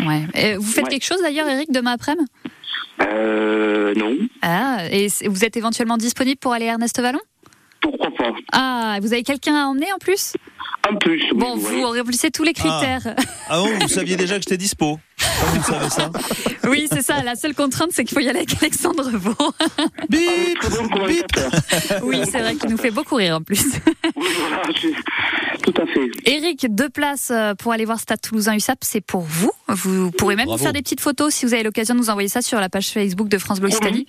[0.06, 0.22] Ouais.
[0.36, 0.92] Et vous faites Ouais.
[0.92, 2.26] quelque chose d'ailleurs, Eric, demain après-midi?
[3.02, 7.20] Euh, non, Ah, et vous êtes éventuellement disponible pour aller à Ernest Vallon?
[7.82, 8.32] Pourquoi pas.
[8.52, 10.34] Ah, vous avez quelqu'un à emmener en plus?
[10.92, 11.62] En plus, oui, Bon, oui.
[11.82, 13.16] vous remplissez tous les critères.
[13.50, 15.00] Ah bon, vous saviez déjà que j'étais dispo.
[15.20, 16.12] Comment vous savez ça
[16.70, 17.24] Oui, c'est ça.
[17.24, 19.54] La seule contrainte, c'est qu'il faut y aller avec Alexandre Vaux.
[20.10, 20.60] Bip.
[22.04, 23.64] Oui, c'est vrai qu'il nous fait beaucoup rire en plus.
[24.16, 24.62] Oui, voilà,
[25.64, 26.10] tout à fait.
[26.26, 29.52] Eric, deux places euh, pour aller voir Stade Toulousain USAP, c'est pour vous.
[29.68, 30.60] Vous pourrez même Bravo.
[30.60, 32.70] nous faire des petites photos si vous avez l'occasion de nous envoyer ça sur la
[32.70, 34.08] page Facebook de France Bleu Occitanie.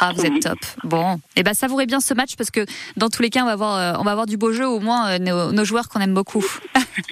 [0.00, 0.58] Ah, vous êtes top.
[0.84, 2.66] Bon, et ben savourez bien ce match parce que
[2.96, 4.80] dans tous les cas, on va avoir, euh, on va avoir du beau jeu, au
[4.80, 6.44] moins euh, nos, nos joueurs qu'on aime beaucoup.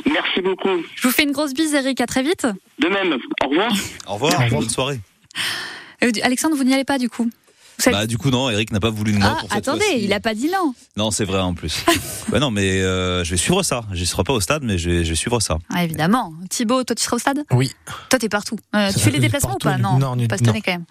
[0.04, 0.68] Merci beaucoup.
[0.94, 2.00] Je vous fais une grosse bise, Eric.
[2.00, 2.46] À très vite.
[2.78, 3.72] De même, au revoir.
[4.08, 4.60] Au revoir, Au revoir.
[4.60, 5.00] bonne soirée.
[6.02, 7.30] Euh, Alexandre, vous n'y allez pas du coup
[7.86, 10.12] Bah du coup non, Eric n'a pas voulu de moi Ah, pour cette attendez, il
[10.12, 10.74] a pas dit non.
[10.96, 11.84] Non, c'est vrai en plus.
[12.30, 13.84] bah non, mais euh, je vais suivre ça.
[13.92, 15.58] Je serai pas au stade, mais je vais, je vais suivre ça.
[15.72, 16.32] Ah, évidemment.
[16.50, 17.72] Thibaut, toi, tu seras au stade Oui.
[18.10, 18.58] Toi, t'es partout.
[18.74, 19.78] Euh, tu fais les déplacements Partout, ou pas?
[19.78, 20.38] Non, non, pas non.
[20.38, 20.84] cette année quand même.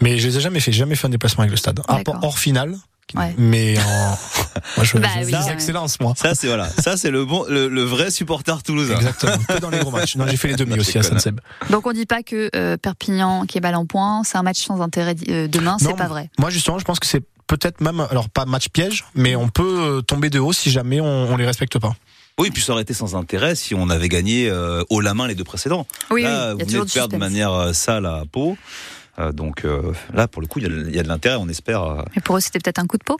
[0.00, 1.80] Mais je les ai jamais fait, j'ai jamais fait un déplacement avec le stade.
[1.88, 2.14] À D'accord.
[2.14, 2.76] part hors finale.
[3.14, 3.34] Ouais.
[3.38, 3.80] Mais en,
[4.76, 6.14] moi je, Bah oui, l'excellence, moi.
[6.16, 8.96] Ça c'est voilà, ça c'est le bon, le, le vrai supporter toulousain.
[8.96, 9.36] Exactement.
[9.48, 10.16] Que dans les gros matchs.
[10.16, 11.02] Non, j'ai fait les demi aussi à.
[11.02, 11.40] Saint-Seb.
[11.70, 14.58] Donc on dit pas que euh, Perpignan qui est balle en point, c'est un match
[14.58, 16.30] sans intérêt euh, demain, c'est pas vrai.
[16.38, 19.80] Moi, justement, je pense que c'est peut-être même, alors pas match piège, mais on peut
[19.80, 21.94] euh, tomber de haut si jamais on, on les respecte pas.
[22.38, 25.26] Oui, puis ça aurait été sans intérêt si on avait gagné euh, haut la main
[25.26, 25.86] les deux précédents.
[26.10, 28.22] Oui, là, oui, il y a vous venez de perdre de manière euh, sale à
[28.30, 28.56] Pau.
[29.20, 31.36] Euh, donc euh, là, pour le coup, il y a, il y a de l'intérêt,
[31.36, 31.82] on espère.
[31.82, 32.02] euh.
[32.16, 33.18] Mais pour eux, c'était peut-être un coup de peau.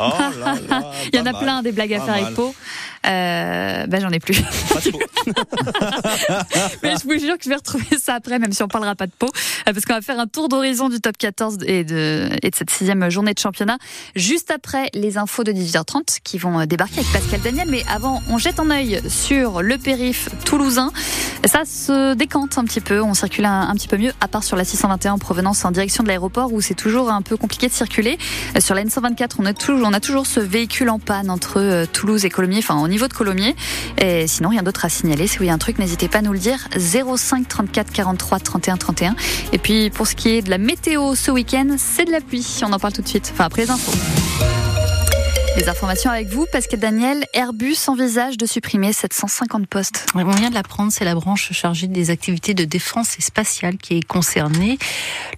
[0.00, 2.22] Oh là là, Il y en a mal, plein des blagues à faire mal.
[2.24, 2.54] avec Pau.
[3.08, 4.38] Euh, ben j'en ai plus.
[6.82, 9.06] Mais je vous jure que je vais retrouver ça après, même si on parlera pas
[9.06, 12.28] de Pau, euh, parce qu'on va faire un tour d'horizon du top 14 et de,
[12.42, 13.78] et de cette sixième journée de championnat,
[14.14, 17.68] juste après les infos de 18h30 qui vont euh, débarquer avec Pascal Daniel.
[17.70, 20.92] Mais avant, on jette un œil sur le périph toulousain.
[21.46, 24.44] Ça se décante un petit peu, on circule un, un petit peu mieux, à part
[24.44, 27.68] sur la 621 en provenance en direction de l'aéroport où c'est toujours un peu compliqué
[27.68, 28.18] de circuler.
[28.58, 32.24] Sur la N124, on a toujours, on a toujours ce véhicule en panne entre Toulouse
[32.24, 33.56] et Colomiers, enfin niveau de Colomiers.
[34.00, 35.26] Et sinon, rien d'autre à signaler.
[35.26, 36.68] Si vous voyez un truc, n'hésitez pas à nous le dire.
[36.76, 39.16] 05 34 43 31 31.
[39.52, 42.46] Et puis, pour ce qui est de la météo ce week-end, c'est de la pluie.
[42.62, 43.30] On en parle tout de suite.
[43.32, 43.92] Enfin, après les infos.
[45.58, 47.24] Les informations avec vous, Pascal Daniel.
[47.34, 50.06] Airbus envisage de supprimer 750 postes.
[50.14, 53.96] On vient de l'apprendre, c'est la branche chargée des activités de défense et spatiale qui
[53.96, 54.78] est concernée.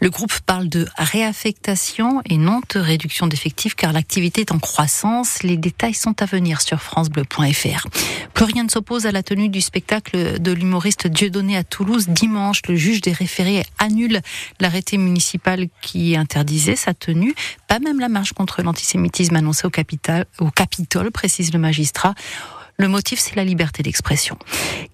[0.02, 5.42] Le groupe parle de réaffectation et non de réduction d'effectifs car l'activité est en croissance.
[5.42, 7.86] Les détails sont à venir sur francebleu.fr.
[8.34, 12.08] Plus rien ne s'oppose à la tenue du spectacle de l'humoriste Dieudonné à Toulouse.
[12.08, 14.20] Dimanche, le juge des référés annule
[14.60, 17.34] l'arrêté municipal qui interdisait sa tenue.
[17.68, 22.14] Pas même la marche contre l'antisémitisme annoncée au, capital, au Capitole, précise le magistrat.
[22.80, 24.38] Le motif, c'est la liberté d'expression.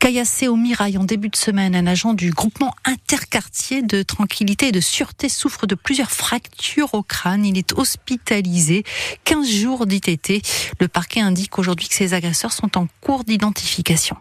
[0.00, 4.72] Caillassé au Mirail en début de semaine, un agent du groupement interquartier de tranquillité et
[4.72, 7.46] de sûreté souffre de plusieurs fractures au crâne.
[7.46, 8.82] Il est hospitalisé.
[9.22, 10.42] 15 jours d'ITT.
[10.80, 14.16] Le parquet indique aujourd'hui que ces agresseurs sont en cours d'identification.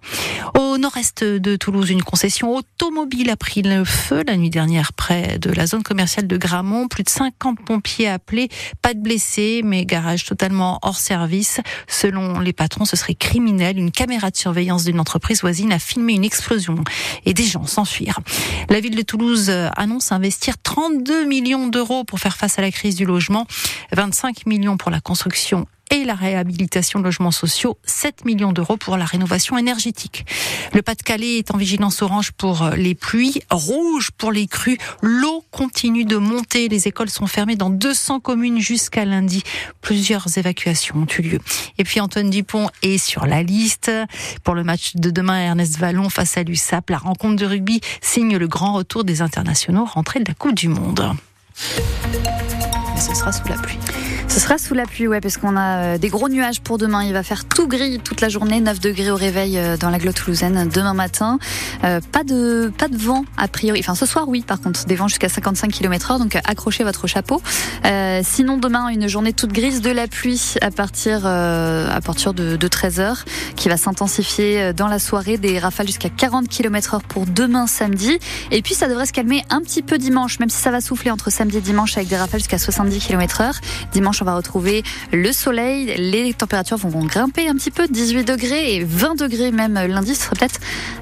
[0.54, 5.40] Au nord-est de Toulouse, une concession automobile a pris le feu la nuit dernière près
[5.40, 6.88] de la zone commerciale de Gramont.
[6.88, 8.50] Plus de 50 pompiers appelés.
[8.84, 11.62] Pas de blessés, mais garage totalement hors service.
[11.88, 13.55] Selon les patrons, ce serait criminel.
[13.62, 16.84] Une caméra de surveillance d'une entreprise voisine a filmé une explosion
[17.26, 18.20] et des gens s'enfuir.
[18.70, 22.96] La ville de Toulouse annonce investir 32 millions d'euros pour faire face à la crise
[22.96, 23.48] du logement,
[23.94, 28.98] 25 millions pour la construction et la réhabilitation de logements sociaux, 7 millions d'euros pour
[28.98, 30.26] la rénovation énergétique.
[30.74, 34.78] Le Pas-de-Calais est en vigilance orange pour les pluies, rouge pour les crues.
[35.02, 36.68] L'eau continue de monter.
[36.68, 39.44] Les écoles sont fermées dans 200 communes jusqu'à lundi.
[39.82, 41.40] Plusieurs évacuations ont eu lieu.
[41.78, 43.92] Et puis Antoine Dupont est sur la liste
[44.44, 45.40] pour le match de demain.
[45.40, 46.90] Ernest Vallon face à l'USAP.
[46.90, 50.68] La rencontre de rugby signe le grand retour des internationaux rentrés de la Coupe du
[50.68, 51.12] Monde.
[52.94, 53.78] Mais ce sera sous la pluie.
[54.28, 57.04] Ce sera sous la pluie, ouais, parce qu'on a euh, des gros nuages pour demain.
[57.04, 59.98] Il va faire tout gris toute la journée, 9 degrés au réveil euh, dans la
[59.98, 61.40] glotte toulousaine demain matin.
[61.84, 63.80] Euh, pas de pas de vent a priori.
[63.80, 67.42] Enfin, ce soir, oui, par contre, des vents jusqu'à 55 km/h, donc accrochez votre chapeau.
[67.86, 72.34] Euh, sinon, demain, une journée toute grise de la pluie à partir euh, à partir
[72.34, 73.24] de, de 13h,
[73.56, 78.20] qui va s'intensifier dans la soirée, des rafales jusqu'à 40 km/h pour demain samedi.
[78.52, 81.12] Et puis, ça devrait se calmer un petit peu dimanche, même si ça va souffler
[81.12, 83.54] entre samedi et dimanche avec des rafales jusqu'à 70 km/h.
[83.94, 85.96] Dimanche, on va retrouver le soleil.
[85.98, 90.16] Les températures vont grimper un petit peu, 18 degrés et 20 degrés même lundi.
[90.16, 90.60] Ce sera peut-être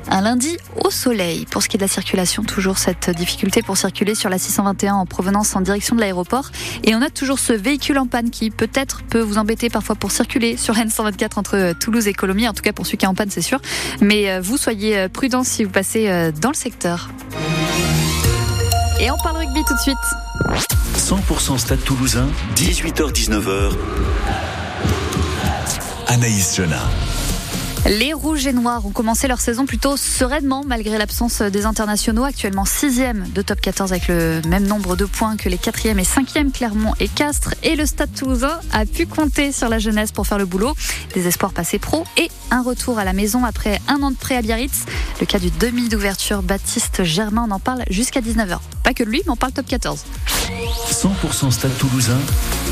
[0.10, 1.46] un lundi au soleil.
[1.46, 4.96] Pour ce qui est de la circulation, toujours cette difficulté pour circuler sur la 621
[4.96, 6.52] en provenance en direction de l'aéroport.
[6.84, 10.12] Et on a toujours ce véhicule en panne qui peut-être peut vous embêter parfois pour
[10.12, 12.48] circuler sur N124 entre Toulouse et Colomiers.
[12.48, 13.60] En tout cas pour celui qui est en panne, c'est sûr.
[14.02, 17.10] Mais euh, vous soyez prudents si vous passez euh, dans le secteur.
[19.04, 19.98] Et on parle rugby tout de suite.
[20.96, 23.72] 100% Stade Toulousain, 18h-19h.
[26.08, 26.78] Anaïs Jeunin.
[27.86, 32.24] Les Rouges et Noirs ont commencé leur saison plutôt sereinement malgré l'absence des internationaux.
[32.24, 36.04] Actuellement 6e de top 14 avec le même nombre de points que les 4e et
[36.04, 37.56] 5e Clermont et Castres.
[37.62, 40.74] Et le Stade Toulousain a pu compter sur la jeunesse pour faire le boulot.
[41.14, 44.38] Des espoirs passés pro et un retour à la maison après un an de prêt
[44.38, 44.86] à Biarritz.
[45.20, 48.60] Le cas du demi d'ouverture Baptiste Germain, on en parle jusqu'à 19h.
[48.84, 50.06] Pas que de lui, mais on parle top 14.
[50.90, 52.20] 100% Stade Toulousain,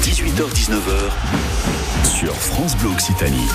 [0.04, 3.48] 18h-19h sur France Bleu Occitanie.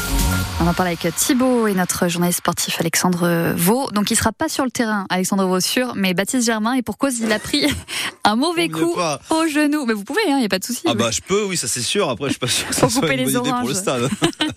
[0.60, 3.90] On en parle avec Thibaut et notre journaliste sportif Alexandre Vaux.
[3.92, 6.98] Donc il sera pas sur le terrain, Alexandre Vaux sûr, mais Baptiste Germain et pour
[6.98, 7.66] cause il a pris
[8.24, 8.96] un mauvais coup
[9.30, 9.84] au genou.
[9.86, 10.82] Mais vous pouvez, il hein, n'y a pas de souci.
[10.86, 10.96] Ah oui.
[10.96, 12.08] bah je peux, oui, ça c'est sûr.
[12.08, 13.74] Après je suis pas sûr que ça soit couper une les bonne idée pour le
[13.74, 14.08] stade.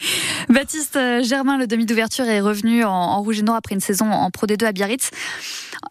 [0.50, 4.12] Baptiste Germain, le demi d'ouverture, est revenu en, en rouge et noir après une saison
[4.12, 5.12] en Pro D2 à Biarritz.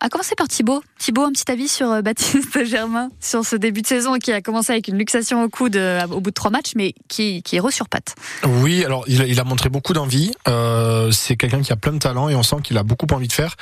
[0.01, 0.83] À commencer par Thibaut.
[0.99, 4.41] Thibaut, un petit avis sur euh, Baptiste Germain, sur ce début de saison qui a
[4.41, 7.57] commencé avec une luxation au coude euh, au bout de trois matchs, mais qui, qui
[7.57, 8.15] est re pattes.
[8.45, 10.33] Oui, alors il a, il a montré beaucoup d'envie.
[10.47, 13.29] Euh, c'est quelqu'un qui a plein de talent et on sent qu'il a beaucoup envie
[13.29, 13.57] de faire.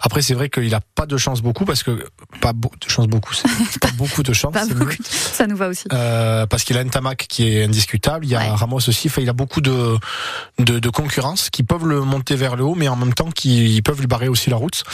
[0.00, 2.04] Après, c'est vrai qu'il a pas de chance beaucoup parce que
[2.40, 3.48] pas de chance beaucoup, c'est
[3.80, 4.52] pas beaucoup de chance.
[4.52, 5.84] Pas beaucoup Ça nous va aussi.
[5.92, 8.26] Euh, parce qu'il a un Tamac qui est indiscutable.
[8.26, 9.08] Il y a Ramos aussi.
[9.08, 9.96] Enfin, il a beaucoup de,
[10.58, 13.80] de, de concurrence qui peuvent le monter vers le haut, mais en même temps qui
[13.82, 14.84] peuvent lui barrer aussi la route.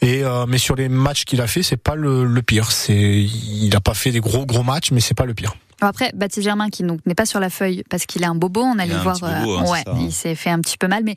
[0.00, 2.70] Et euh, mais sur les matchs qu'il a fait, c'est pas le, le pire.
[2.72, 5.54] C'est il a pas fait des gros gros matchs, mais c'est pas le pire.
[5.80, 8.62] Après, Baptiste Germain, qui donc n'est pas sur la feuille parce qu'il a un bobo,
[8.62, 9.18] on allait voir.
[9.18, 9.98] bobo, hein, ouais, ça, hein.
[10.00, 11.14] il s'est fait un petit peu mal, mais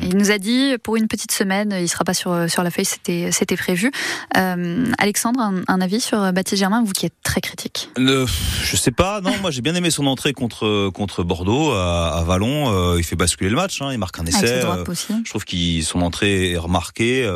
[0.00, 2.84] il nous a dit pour une petite semaine, il sera pas sur sur la feuille,
[2.84, 3.90] c'était c'était prévu.
[4.36, 7.90] Euh, Alexandre, un, un avis sur Baptiste Germain, vous qui êtes très critique?
[7.96, 8.26] Le,
[8.62, 12.22] je sais pas, non, moi j'ai bien aimé son entrée contre contre Bordeaux à, à
[12.24, 12.72] Vallon.
[12.72, 14.62] Euh, il fait basculer le match, hein, il marque un essai.
[14.64, 14.84] euh,
[15.24, 17.28] je trouve qu'il son entrée est remarquée.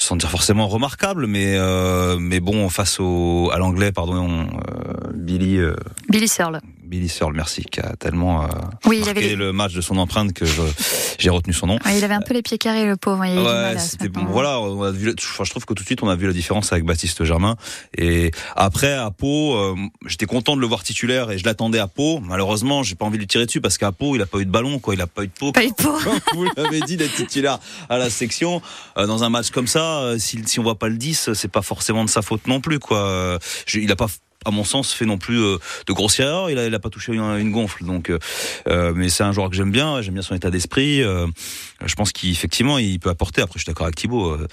[0.00, 5.58] Sans dire forcément remarquable, mais euh, mais bon face au à l'anglais, pardon, euh, Billy
[5.58, 5.76] euh,
[6.08, 6.60] Billy Searle.
[6.90, 8.48] Billy Searle, merci, qui a tellement euh,
[8.84, 10.44] Oui, il marqué avait les- le match de son empreinte que
[11.18, 11.78] j'ai retenu son nom.
[11.84, 13.24] Ouais, il avait un peu les pieds carrés, le pauvre.
[13.24, 14.24] Il Ouais, c'était bon.
[14.24, 15.14] Voilà, on a vu.
[15.16, 17.54] Enfin, je trouve que tout de suite on a vu la différence avec Baptiste Germain.
[17.96, 19.76] Et après à Pau, euh,
[20.06, 22.18] j'étais content de le voir titulaire et je l'attendais à Pau.
[22.20, 24.44] Malheureusement, j'ai pas envie de lui tirer dessus parce qu'à Pau, il a pas eu
[24.44, 24.94] de ballon, quoi.
[24.94, 25.52] Il a pas eu de Pau.
[25.52, 25.74] Pas eu de.
[26.04, 28.60] Comme vous l'avez dit, d'être titulaire à la section
[28.98, 30.00] Euh, dans un match comme ça.
[30.00, 32.60] euh, si, si on voit pas le 10, c'est pas forcément de sa faute non
[32.60, 33.38] plus, quoi.
[33.66, 34.08] Je- il a pas
[34.44, 36.50] à mon sens, fait non plus euh, de grossière erreur.
[36.50, 37.84] Il a, il a pas touché une, une gonfle.
[37.84, 38.10] Donc,
[38.68, 40.00] euh, mais c'est un joueur que j'aime bien.
[40.02, 41.02] J'aime bien son état d'esprit.
[41.02, 41.26] Euh,
[41.84, 43.42] je pense qu'effectivement, il peut apporter.
[43.42, 44.30] Après, je suis d'accord avec Thibaut.
[44.30, 44.46] euh,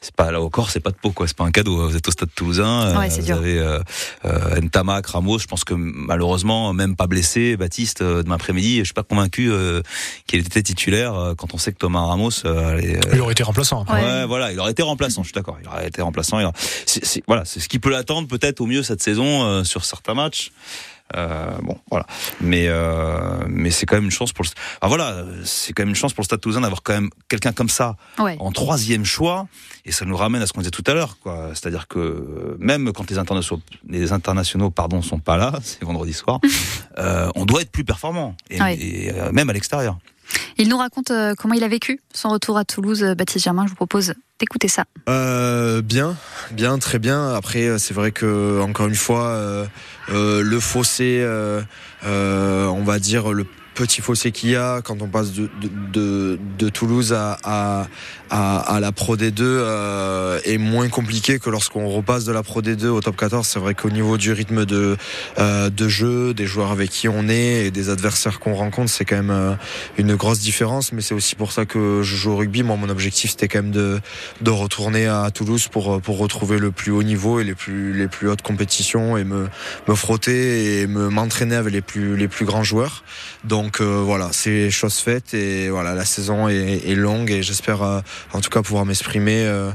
[0.00, 1.26] c'est pas là au corps, c'est pas de peau, quoi.
[1.26, 1.88] C'est pas un cadeau.
[1.88, 2.98] Vous êtes au Stade Toulousain.
[2.98, 3.36] Ouais, c'est vous dur.
[3.36, 3.78] avez euh,
[4.24, 5.38] euh, Ntamak, Ramos.
[5.38, 9.50] Je pense que malheureusement, même pas blessé, Baptiste euh, demain après-midi, je suis pas convaincu
[9.50, 9.82] euh,
[10.26, 13.32] qu'il était titulaire euh, quand on sait que Thomas Ramos euh, allait, euh, Il aurait
[13.32, 13.82] été remplaçant.
[13.82, 14.02] après.
[14.02, 14.26] Ouais.
[14.26, 15.58] voilà, il aurait été remplaçant, je suis d'accord.
[15.62, 16.38] Il aurait été remplaçant.
[16.40, 16.50] il
[17.26, 20.52] voilà, c'est ce qui peut l'attendre peut-être au mieux cette saison euh, sur certains matchs.
[21.16, 22.06] Euh, bon, voilà.
[22.40, 24.50] Mais euh, mais c'est quand même une chance pour le.
[24.86, 27.68] Voilà, c'est quand même une chance pour le Stade Toulousain d'avoir quand même quelqu'un comme
[27.68, 28.36] ça Ouais.
[28.38, 29.48] en troisième choix.
[29.84, 31.48] Et ça nous ramène à ce qu'on disait tout à l'heure, quoi.
[31.54, 36.38] C'est-à-dire que même quand les internationaux, les internationaux, pardon, sont pas là, c'est vendredi soir,
[36.98, 38.76] euh, on doit être plus performant, et, Ouais.
[38.78, 39.98] et, même à l'extérieur.
[40.60, 43.64] Il nous raconte euh, comment il a vécu son retour à Toulouse, euh, Baptiste Germain.
[43.64, 44.84] Je vous propose d'écouter ça.
[45.08, 46.16] Euh, bien,
[46.52, 47.32] bien, très bien.
[47.32, 49.66] Après, c'est vrai que encore une fois,
[50.08, 51.26] le fossé,
[52.04, 57.86] on va dire le petit fossé qu'il y a quand on passe de, Toulouse à,
[58.30, 62.62] à, à la Pro D2 euh, est moins compliqué que lorsqu'on repasse de la Pro
[62.62, 63.46] D2 au top 14.
[63.46, 64.96] C'est vrai qu'au niveau du rythme de,
[65.38, 69.04] euh, de jeu, des joueurs avec qui on est et des adversaires qu'on rencontre, c'est
[69.04, 69.54] quand même euh,
[69.98, 70.92] une grosse différence.
[70.92, 72.62] Mais c'est aussi pour ça que je joue au rugby.
[72.62, 74.00] Moi, mon objectif, c'était quand même de,
[74.40, 78.08] de retourner à Toulouse pour, pour retrouver le plus haut niveau et les plus, les
[78.08, 79.48] plus hautes compétitions et me,
[79.88, 83.02] me frotter et me, m'entraîner avec les plus, les plus grands joueurs.
[83.44, 87.82] Donc euh, voilà, c'est chose faite et voilà, la saison est, est longue et j'espère
[87.82, 88.00] euh,
[88.32, 89.70] en tout cas pouvoir m'exprimer euh,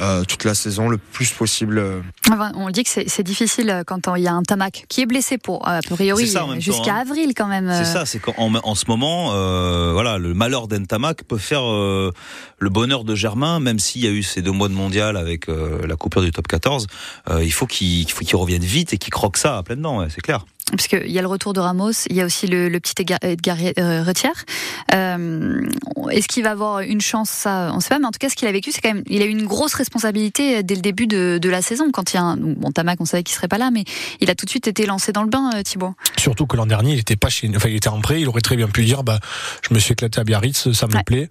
[0.00, 1.78] euh, toute la saison le plus possible.
[1.78, 5.06] euh, Enfin, on dit que c'est difficile quand il y a un Tamac qui est
[5.06, 6.26] blessé pour, a priori,
[6.58, 7.00] jusqu'à hein.
[7.00, 7.70] avril quand même.
[7.72, 12.12] C'est ça, c'est qu'en en ce moment, euh, voilà, le malheur d'Entamac peut faire euh,
[12.58, 15.48] le bonheur de Germain, même s'il y a eu ces deux mois de mondial avec
[15.48, 16.86] euh, la coupure du top 14.
[17.30, 20.20] euh, il faut qu'il revienne vite et qu'il croque ça à pleines dents, ouais, c'est
[20.20, 20.44] clair.
[20.70, 22.94] Parce qu'il y a le retour de Ramos, il y a aussi le, le petit
[22.98, 24.44] Edgar, Edgar euh, Retière.
[24.94, 25.60] Euh,
[26.10, 27.30] Est-ce qu'il va avoir une chance?
[27.30, 27.98] Ça, on ne sait pas.
[27.98, 29.46] Mais en tout cas, ce qu'il a vécu, c'est quand même, il a eu une
[29.46, 31.90] grosse responsabilité dès le début de, de la saison.
[31.92, 33.84] Quand il y a un, bon, Tamac, on savait qu'il serait pas là, mais
[34.20, 35.94] il a tout de suite été lancé dans le bain, euh, Thibaut.
[36.16, 38.20] Surtout que l'an dernier, il était pas chez, enfin, il était en prêt.
[38.20, 39.20] Il aurait très bien pu dire, bah,
[39.68, 41.30] je me suis éclaté à Biarritz, ça me plaît.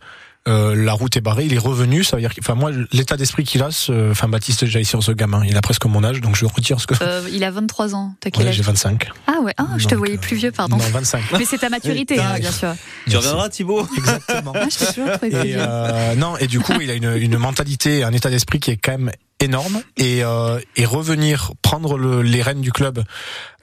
[0.50, 2.04] Euh, la route est barrée, il est revenu.
[2.04, 4.90] Ça veut dire, que- enfin, moi, l'état d'esprit qu'il a, ce- enfin, Baptiste, déjà ici
[4.90, 6.96] sur ce gamin, il a presque mon âge, donc je retire ce que.
[7.02, 8.14] Euh, il a 23 ans.
[8.20, 8.56] T'as quel Ouais, âge?
[8.56, 9.10] j'ai 25.
[9.28, 10.78] Ah ouais, ah, je te voyais plus vieux, pardon.
[10.78, 11.22] Non, 25.
[11.38, 12.74] Mais c'est ta maturité, hein, bien sûr.
[13.10, 13.88] Tu reviendras, Thibaut?
[13.98, 14.54] Exactement.
[14.56, 18.12] Ah, je toujours Et euh, non, et du coup, il a une, une mentalité, un
[18.12, 19.82] état d'esprit qui est quand même énorme.
[19.98, 23.04] Et, euh, et revenir prendre le- les rênes du club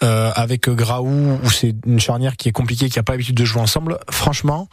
[0.02, 3.44] euh, avec Graou, où c'est une charnière qui est compliquée, qui a pas l'habitude de
[3.44, 3.98] jouer ensemble.
[4.10, 4.68] Franchement,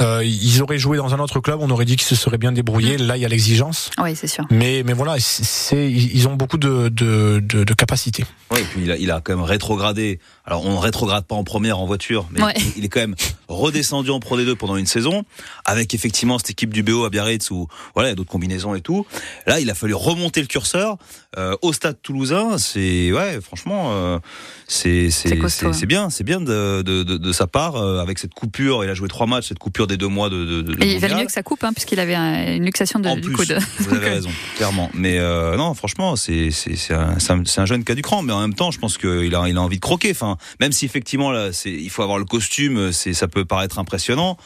[0.00, 2.52] euh, ils auraient joué dans un autre club, on aurait dit qu'ils se seraient bien
[2.52, 2.96] débrouillés.
[2.98, 3.90] Là, il y a l'exigence.
[4.02, 4.44] Oui, c'est sûr.
[4.50, 8.24] Mais, mais voilà, c'est, ils ont beaucoup de, de, de, de capacités.
[8.50, 10.18] Oui, et puis il a, il a quand même rétrogradé.
[10.44, 12.52] Alors on rétrograde pas en première en voiture, mais Ouais.
[12.56, 13.14] il, il est quand même
[13.48, 15.24] redescendu en Pro D2 pendant une saison,
[15.64, 18.74] avec effectivement cette équipe du BO à Biarritz où voilà, il y a d'autres combinaisons
[18.74, 19.06] et tout.
[19.46, 20.96] Là, il a fallu remonter le curseur
[21.38, 22.58] euh, au Stade Toulousain.
[22.58, 24.18] C'est ouais, franchement, euh,
[24.66, 25.38] c'est c'est
[25.72, 28.84] C'est bien, c'est bien de, de, de, de sa part euh, avec cette coupure.
[28.84, 30.44] Il a joué trois matchs, cette coupure des deux mois de.
[30.44, 32.98] de, de Et il valait mieux que ça coupe, hein, puisqu'il avait un- une luxation
[33.00, 33.58] de, En du plus, coude.
[33.80, 34.90] vous avez raison, clairement.
[34.94, 38.32] Mais euh, non, franchement, c'est c'est c'est un, c'est un, jeune cas du cran, mais
[38.32, 40.10] en même temps, je pense qu'il a il a envie de croquer.
[40.12, 43.78] Enfin, même si effectivement là, c'est il faut avoir le costume, c'est ça peut paraître
[43.78, 44.36] impressionnant.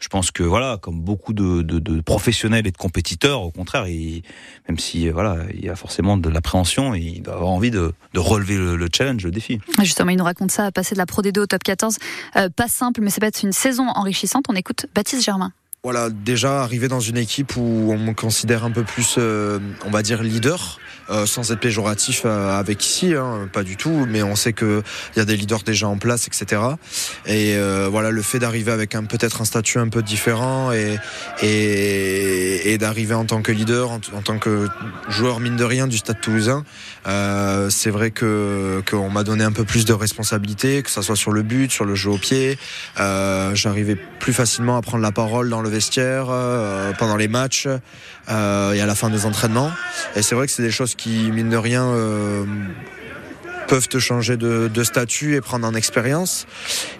[0.00, 5.08] Je pense que voilà, comme beaucoup de, professionnels et de compétiteurs, au contraire, même si
[5.08, 8.76] euh, voilà, il y a forcément de l'appréhension, il doit avoir envie de, relever le,
[8.76, 9.60] le challenge, le défi.
[9.80, 11.98] Justement, il nous raconte ça, passer de la Pro D2 au top 14.
[12.36, 14.44] Euh, pas simple, mais c'est pas une saison enrichissante.
[14.48, 15.52] On écoute Baptiste Germain.
[15.84, 19.90] Voilà, déjà arriver dans une équipe où on me considère un peu plus, euh, on
[19.90, 24.24] va dire, leader, euh, sans être péjoratif euh, avec ici, hein, pas du tout, mais
[24.24, 24.82] on sait qu'il
[25.16, 26.60] y a des leaders déjà en place, etc.
[27.26, 27.56] Et
[27.88, 30.98] voilà, le fait d'arriver avec un peut-être un statut un peu différent et,
[31.42, 34.66] et, et d'arriver en tant que leader, en, en tant que
[35.08, 36.64] joueur mine de rien du Stade Toulousain,
[37.08, 41.16] euh, c'est vrai que qu'on m'a donné un peu plus de responsabilités, que ça soit
[41.16, 42.58] sur le but, sur le jeu au pied.
[43.00, 47.68] Euh, J'arrivais plus facilement à prendre la parole dans le vestiaire, euh, pendant les matchs
[48.28, 49.72] euh, et à la fin des entraînements.
[50.16, 52.44] Et c'est vrai que c'est des choses qui, mine de rien, euh,
[53.68, 56.46] peuvent te changer de, statut et prendre en expérience.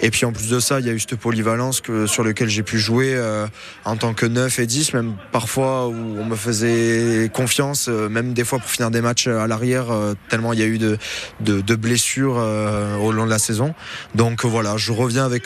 [0.00, 2.48] Et puis en plus de ça, il y a eu cette polyvalence que, sur lequel
[2.48, 3.46] j'ai pu jouer euh,
[3.84, 8.34] en tant que 9 et 10, même parfois où on me faisait confiance, euh, même
[8.34, 10.98] des fois pour finir des matchs à l'arrière, euh, tellement il y a eu de,
[11.40, 13.74] de, blessures euh, au long de la saison.
[14.14, 15.44] Donc voilà, je reviens avec,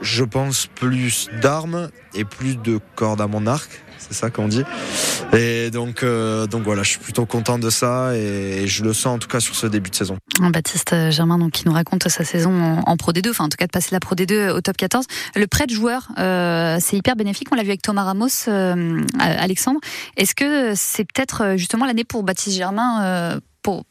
[0.00, 4.62] je pense, plus d'armes et plus de cordes à mon arc c'est ça qu'on dit.
[5.32, 9.16] Et donc, euh, donc voilà, je suis plutôt content de ça et je le sens
[9.16, 10.18] en tout cas sur ce début de saison.
[10.40, 13.66] Baptiste Germain, donc, qui nous raconte sa saison en, Pro D2, enfin en tout cas
[13.66, 15.06] de passer la Pro D2 au top 14.
[15.36, 17.48] Le prêt de joueur, euh, c'est hyper bénéfique.
[17.52, 19.80] On l'a vu avec Thomas Ramos, euh, Alexandre.
[20.16, 23.40] Est-ce que c'est peut-être justement l'année pour Baptiste Germain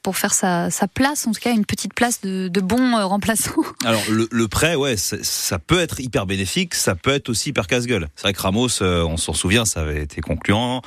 [0.01, 3.51] pour, faire sa, place, en tout cas une petite place de, bon euh, remplaçant
[3.85, 8.07] Alors le, prêt, ouais, ça peut être hyper bénéfique, ça peut être aussi hyper casse-gueule.
[8.15, 10.81] C'est vrai que Ramos, euh, on s'en souvient, ça avait été concluant.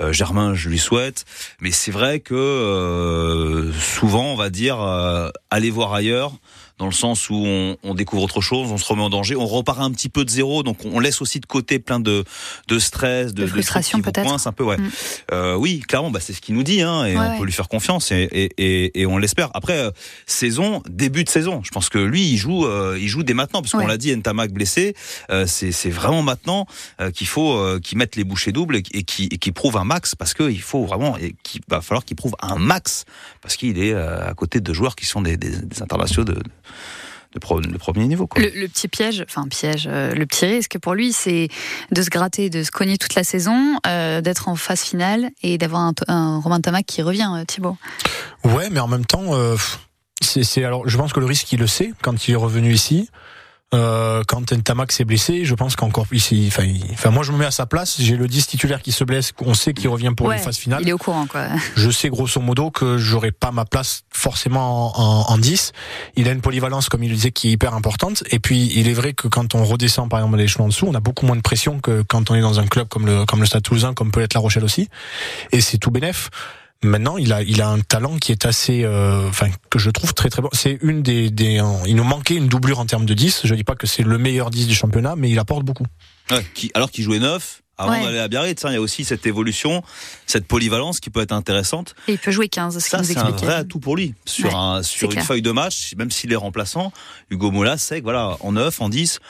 [0.00, 1.24] Euh, Germain, je lui souhaite,
[1.60, 4.80] mais c'est vrai que souvent, on va dire,
[5.50, 6.32] aller voir ailleurs
[6.82, 9.46] dans le sens où on, on, découvre autre chose, on se remet en danger, on
[9.46, 12.24] repart un petit peu de zéro, donc on laisse aussi de côté plein de,
[12.66, 14.48] de stress, de, de frustration peut-être.
[14.48, 14.78] un peu, ouais.
[14.78, 14.90] Mm.
[15.30, 17.68] Euh, oui, clairement, bah, c'est ce qu'il nous dit, hein, et on peut lui faire
[17.68, 18.24] confiance, et,
[18.58, 19.50] et, et, on l'espère.
[19.54, 19.92] Après, euh,
[20.26, 23.62] saison, début de saison, je pense que lui, il joue, euh, il joue dès maintenant,
[23.62, 24.96] parce qu'on l'a dit, Ntamak blessé,
[25.30, 26.66] euh, c'est vraiment maintenant
[27.14, 30.62] qu'il faut qu'il mette les bouchées doubles et, qu'il qu prouve un max, parce qu'il
[30.62, 33.04] faut vraiment, et qu'il va falloir qu'il prouve un max,
[33.40, 36.42] parce qu'il est à côté de joueurs qui sont des, des, des internationaux de
[37.34, 38.26] de, premier niveau.
[38.26, 38.42] Quoi.
[38.42, 41.48] Le, petit piège, enfin piège, euh, le petit risque pour lui, c'est
[41.90, 45.58] de se gratter, de se cogner toute la saison, euh, d'être en phase finale et
[45.58, 47.76] d'avoir un, un, Romain Tamac qui revient, euh, Thibaut.
[48.44, 49.32] Ouais, mais en même temps,
[50.20, 53.08] c'est alors, je pense que le risque, il le sait quand il est revenu ici.
[53.74, 57.46] Euh, quand Ntamak s'est blessé, je pense qu'encore ici, enfin, enfin, moi je me mets
[57.46, 58.00] à sa place.
[58.00, 60.58] J'ai le 10 titulaire qui se blesse, on sait qu'il revient pour ouais, une phase
[60.58, 60.82] finale.
[60.82, 61.46] Il est au courant, quoi.
[61.76, 65.72] Je sais grosso modo que j'aurai pas ma place forcément en, en, en, 10.
[66.16, 68.24] Il a une polyvalence, comme il le disait, qui est hyper importante.
[68.30, 70.94] Et puis, il est vrai que quand on redescend, par exemple, l'échelon en dessous, on
[70.94, 73.40] a beaucoup moins de pression que quand on est dans un club comme le, comme
[73.40, 74.88] le Stade Toulousain, comme peut être La Rochelle aussi.
[75.50, 76.30] Et c'est tout bénef.
[76.82, 80.14] Maintenant, il a, il a un talent qui est assez, euh, enfin, que je trouve
[80.14, 80.48] très très bon.
[80.52, 83.42] C'est une des, des, il nous manquait une doublure en termes de 10.
[83.44, 85.86] Je dis pas que c'est le meilleur 10 du championnat, mais il apporte beaucoup.
[86.30, 89.04] Ouais, qui, alors qu'il jouait 9 avant d'aller à Biarritz, hein, il y a aussi
[89.04, 89.82] cette évolution,
[90.26, 91.94] cette polyvalence qui peut être intéressante.
[92.06, 94.14] Et il peut jouer 15, ce Ça, c'est un vrai atout pour lui.
[94.24, 95.26] Sur, ouais, un, sur une clair.
[95.26, 96.92] feuille de match, même s'il est remplaçant,
[97.30, 99.20] Hugo Mola sait que voilà, en 9, en 10,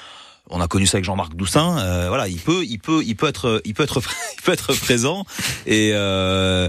[0.51, 1.79] on a connu ça avec Jean-Marc Doussin.
[1.79, 4.03] Euh, voilà, il peut, il peut, il peut être, il peut être,
[4.39, 5.25] il peut être présent.
[5.67, 6.69] Et euh,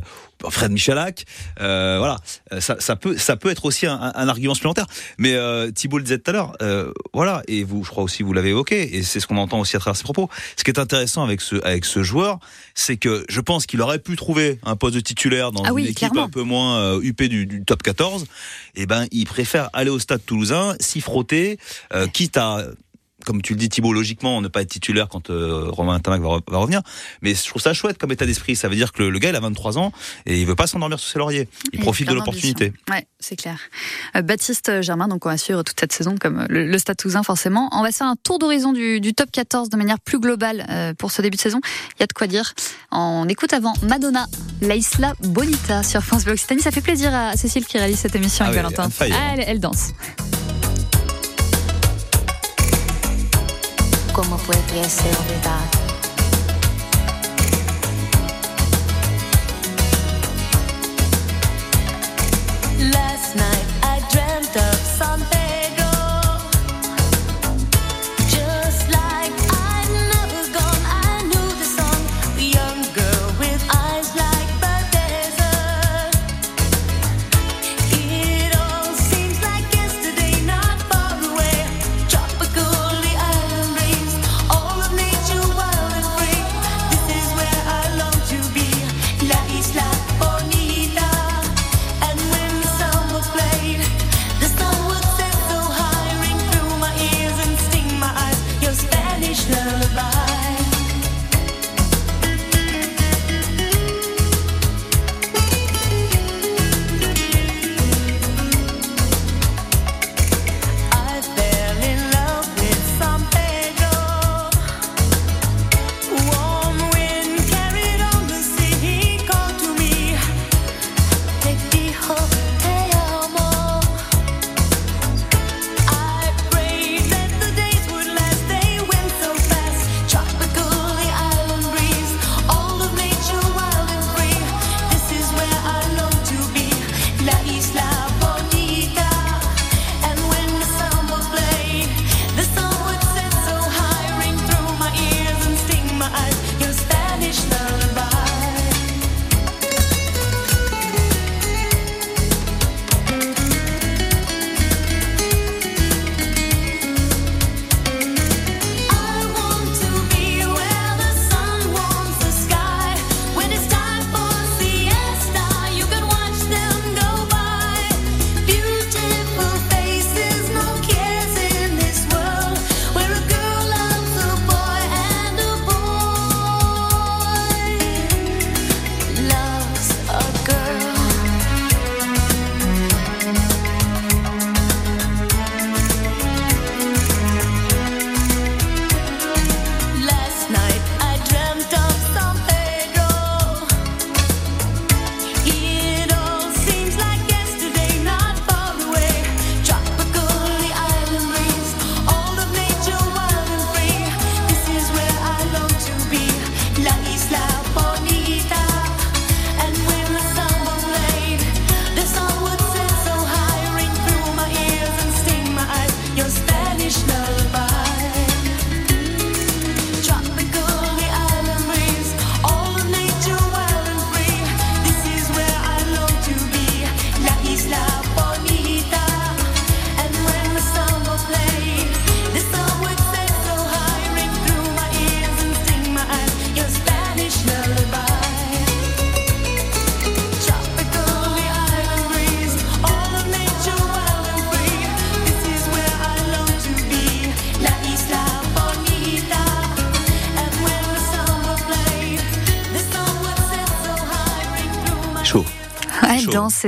[0.49, 1.25] Fred Michalak,
[1.61, 2.17] euh, voilà,
[2.59, 4.85] ça, ça, peut, ça peut être aussi un, un argument supplémentaire.
[5.17, 8.23] Mais euh, Thibault le disait tout à l'heure, euh, voilà, et vous, je crois aussi,
[8.23, 10.29] vous l'avez évoqué, et c'est ce qu'on entend aussi à travers ses propos.
[10.55, 12.39] Ce qui est intéressant avec ce, avec ce joueur,
[12.75, 15.73] c'est que je pense qu'il aurait pu trouver un poste de titulaire dans ah une
[15.73, 16.23] oui, équipe clairement.
[16.23, 18.25] un peu moins euh, huppée du, du, top 14.
[18.75, 21.57] Et ben, il préfère aller au Stade Toulousain, s'y frotter,
[21.93, 22.65] euh, quitte à
[23.23, 26.39] comme tu le dis Thibault, logiquement, ne pas être titulaire quand euh, Romain Tamac va,
[26.47, 26.81] va, revenir.
[27.21, 28.55] Mais je trouve ça chouette comme état d'esprit.
[28.55, 29.91] Ça veut dire que le, le, gars, il a 23 ans
[30.25, 31.47] et il veut pas s'endormir sur ses lauriers.
[31.71, 32.73] Il et profite de l'opportunité.
[32.89, 33.57] Ouais, c'est clair.
[34.15, 37.23] Euh, Baptiste Germain, donc on va suivre toute cette saison comme le, le Stade Toulousain
[37.23, 37.69] forcément.
[37.71, 40.93] On va faire un tour d'horizon du, du, top 14 de manière plus globale euh,
[40.93, 41.59] pour ce début de saison.
[41.97, 42.53] Il y a de quoi dire.
[42.91, 44.25] On écoute avant Madonna,
[44.61, 46.61] La Isla Bonita sur France Bleu Occitanie.
[46.61, 48.89] Ça fait plaisir à Cécile qui réalise cette émission ah avec oui, Valentin.
[48.99, 49.93] Ah, elle, elle danse.
[54.13, 55.82] Como foi que se olvidaron.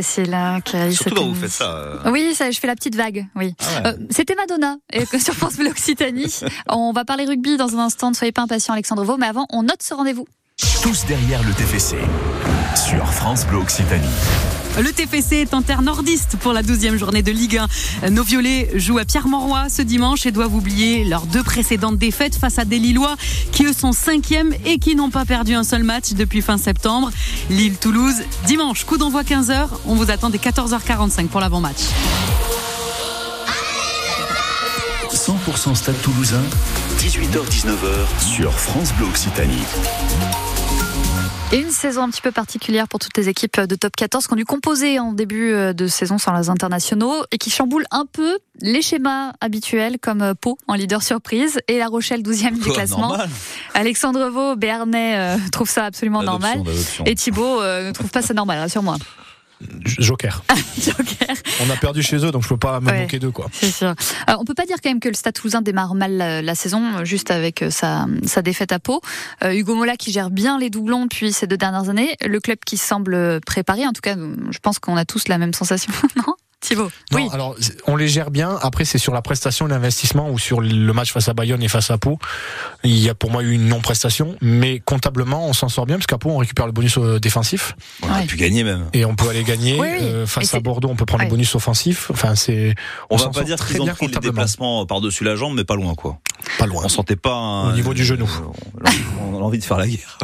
[0.01, 0.59] Cécile, hein,
[0.91, 1.75] Surtout quand vous faites ça.
[1.75, 2.11] euh.
[2.11, 3.25] Oui, ça, je fais la petite vague.
[3.35, 3.55] Oui.
[3.59, 3.87] Ah ouais.
[3.87, 6.39] Euh, C'était Madonna et sur France Bleu Occitanie.
[6.69, 8.09] On va parler rugby dans un instant.
[8.09, 9.17] Ne soyez pas impatients, Alexandre Vaux.
[9.17, 10.25] Mais avant, on note ce rendez-vous.
[10.83, 11.97] Tous derrière le TFC.
[12.75, 14.07] Sur France Bleu Occitanie.
[14.78, 17.61] Le TFC est en terre nordiste pour la 12e journée de Ligue
[18.03, 18.09] 1.
[18.09, 22.59] Nos violets jouent à Pierre-Mauroy ce dimanche et doivent oublier leurs deux précédentes défaites face
[22.59, 23.15] à des Lillois
[23.53, 27.09] qui eux sont cinquièmes et qui n'ont pas perdu un seul match depuis fin septembre.
[27.49, 29.67] Lille-Toulouse, dimanche, coup d'envoi 15h.
[29.86, 31.80] On vous attend dès 14h45 pour l'avant-match.
[35.13, 36.43] 100% Stade Toulousain.
[36.99, 39.63] 18h-19h sur France Bleu Occitanie.
[41.51, 44.33] Et une saison un petit peu particulière pour toutes les équipes de top 14 qui
[44.33, 48.05] ont dû composer en début euh, de saison sans les internationaux et qui chamboulent un
[48.11, 52.71] peu les schémas habituels comme euh, Pau en leader surprise et La Rochelle 12e du
[52.71, 53.09] classement.
[53.09, 53.29] normal
[53.75, 56.63] Alexandre Vaux, Béarnais euh, trouve ça absolument normal.
[57.05, 58.97] Et Thibaut euh, ne trouve pas ça normal, rassure-moi.
[59.85, 60.43] Joker.
[60.79, 61.35] Joker.
[61.65, 63.01] On a perdu chez eux, donc je peux pas me Ouais.
[63.01, 63.47] moquer d'eux, quoi.
[63.51, 63.87] C'est sûr.
[63.89, 66.55] Euh, on peut pas dire quand même que le Stade Toulousain démarre mal la, la
[66.55, 69.01] saison, euh, juste avec euh, sa, sa défaite à Pau.
[69.43, 72.15] Euh, Hugo Mola qui gère bien les doublons depuis ces deux dernières années.
[72.25, 75.37] Le club qui semble préparé, en tout cas, euh, je pense qu'on a tous la
[75.37, 76.33] même sensation, non?
[76.61, 77.27] Thibaut Non, Oui.
[77.31, 78.57] alors on les gère bien.
[78.61, 81.91] Après, c'est sur la prestation l'investissement ou sur le match face à Bayonne et face
[81.91, 82.17] à Pau.
[82.83, 86.07] Il y a pour moi eu une non-prestation, mais comptablement, on s'en sort bien parce
[86.07, 88.85] qu'à Pau, on récupère le bonus euh, défensif On aurait pu gagner même.
[88.93, 89.79] et on peut aller gagner.
[89.79, 89.97] Oui, oui.
[90.01, 91.27] Euh, face à Bordeaux, on peut prendre Ouais.
[91.29, 92.09] le bonus offensif.
[92.11, 92.73] Enfin, c'est.
[93.09, 95.35] On, va s'en pas sort dire très qu'ils ont bien pris les déplacements par-dessus la
[95.35, 96.19] jambe, mais pas loin, quoi.
[96.59, 96.83] Pas loin.
[96.85, 98.25] On sentait pas un- Au niveau du genou.
[98.25, 98.89] euh,
[99.21, 100.17] On a envie de faire la guerre.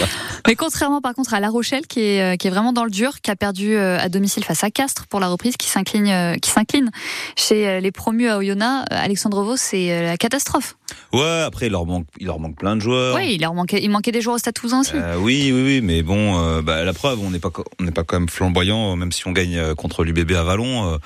[0.46, 2.90] Mais contrairement par contre à La Rochelle qui est, euh, qui est vraiment dans le
[2.90, 6.38] dur, qui a perdu euh, à domicile face à Castres pour la reprise, qui s'incline,
[6.40, 6.90] qui s'incline
[7.36, 10.76] chez les promus à Oyonnax, Alexandre Vaux, c'est la catastrophe.
[11.12, 13.14] Ouais, après, il leur manque, il leur manque plein de joueurs.
[13.16, 14.92] Oui, il leur manquait, il manquait des joueurs au Stade Toulousain aussi.
[14.94, 17.50] Euh, oui, oui, oui, mais bon, euh, bah, la preuve, on n'est pas,
[17.80, 20.98] on n'est pas quand même flamboyant, même si on gagne contre l'UBB à Vallon.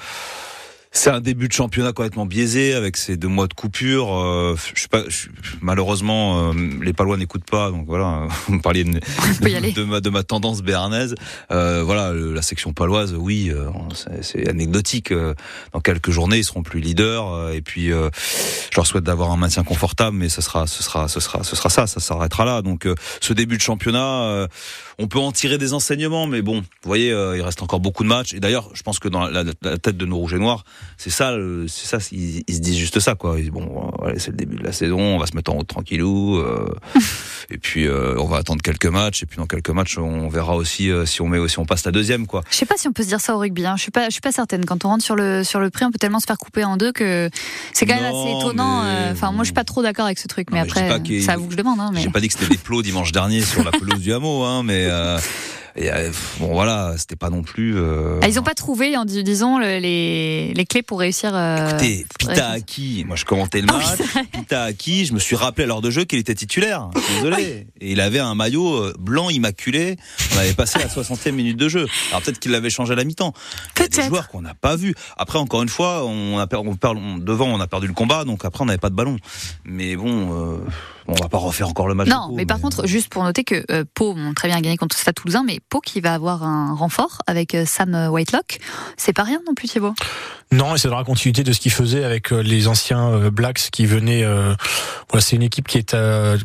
[0.97, 4.15] C'est un début de championnat complètement biaisé avec ces deux mois de coupure.
[4.15, 5.29] euh, je sais pas, je-
[5.61, 8.27] malheureusement, euh, les Palois n'écoutent pas, donc voilà.
[8.49, 11.15] Vous me parliez de, ma, de ma tendance béarnaise.
[11.51, 13.69] Euh, voilà, le- la section paloise, oui, euh,
[14.23, 15.13] c'est- anecdotique.
[15.13, 15.35] euh,
[15.73, 17.31] Dans quelques journées, ils seront plus leaders.
[17.33, 18.09] euh, Et puis, euh,
[18.71, 21.57] je leur souhaite d'avoir un maintien confortable, mais ce sera, ce sera, ce sera, ce
[21.57, 22.63] sera ça, ça s'arrêtera là.
[22.63, 24.49] Donc, euh, ce début de championnat, euh,
[24.99, 28.03] on peut en tirer des enseignements, mais bon, vous voyez, euh, il reste encore beaucoup
[28.03, 28.33] de matchs.
[28.35, 30.65] Et d'ailleurs, je pense que dans la, la- la tête de nos rouges et noirs,
[30.97, 33.35] c'est ça, le- c'est ça, ils, ils se disent juste ça, quoi.
[33.39, 35.51] Ils disent, bon, euh, voilà, c'est le début de la saison, on va se mettre
[35.53, 36.37] en route tranquillou.
[36.39, 36.75] euh,
[37.51, 39.23] et puis, euh, on va attendre quelques matchs.
[39.23, 41.85] Et puis, dans quelques matchs, on verra aussi euh, si on met, si on passe
[41.85, 42.43] la deuxième, quoi.
[42.51, 43.67] Je sais pas si on peut se dire ça au rugby.
[43.67, 43.75] Hein.
[43.77, 44.65] Je suis pas, je suis pas certaine.
[44.65, 46.77] Quand on rentre sur le sur le prix, on peut tellement se faire couper en
[46.77, 47.31] deux que
[47.73, 48.83] c'est quand même Non, assez étonnant.
[48.83, 50.71] mais- euh, Enfin, moi, je suis pas trop d'accord avec ce truc, mais Non, mais
[50.71, 51.79] après, à vous que je demande.
[51.81, 52.01] Hein, mais...
[52.01, 54.63] J'ai pas dit que c'était des plots dimanche dernier sur la pelouse du hameau, hein,
[54.65, 55.19] mais euh,
[55.79, 56.11] et, euh,
[56.41, 57.77] bon voilà, c'était pas non plus.
[57.77, 61.33] euh, Ah, ils ont pas trouvé, en dis- disons, le- les, les clés pour réussir.
[61.35, 62.49] euh, Écoutez, Pita.
[62.51, 64.25] Aki, moi je commentais le Ah match.
[64.33, 66.89] Pita Aki, je me suis rappelé à l'heure de jeu qu'il était titulaire.
[67.17, 67.67] Désolé.
[67.83, 69.97] Et il avait un maillot blanc immaculé.
[70.35, 71.87] On avait passé la 60e minute de jeu.
[72.11, 73.35] Alors peut-être qu'il l'avait changé à la mi-temps.
[73.77, 74.09] A des Peut-être.
[74.09, 74.95] joueurs qu'on n'a pas vus.
[75.19, 77.93] Après, encore une fois, on a per- on perd- on- devant, on a perdu le
[77.93, 79.19] combat, donc après on n'avait pas de ballon.
[79.67, 80.57] Mais bon, euh,
[81.09, 82.09] on va pas refaire encore le match.
[82.09, 84.61] Non, de Pau, mais par contre, juste pour noter que euh, Pau ont très bien
[84.61, 88.59] gagné contre Stade Toulousain, mais Pau qui va avoir un renfort avec euh, Sam Whitelock,
[88.97, 89.95] c'est pas rien non plus, Thibaut.
[90.53, 93.31] Non, et c'est dans la continuité de ce qu'il faisait avec euh, les anciens euh,
[93.31, 94.23] Blacks qui venaient.
[94.25, 94.55] euh,
[95.11, 96.39] voilà, c'est une équipe qui est euh,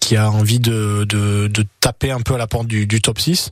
[0.00, 3.18] qui a envie de, de, de taper un peu à la porte du, du top
[3.18, 3.50] 6.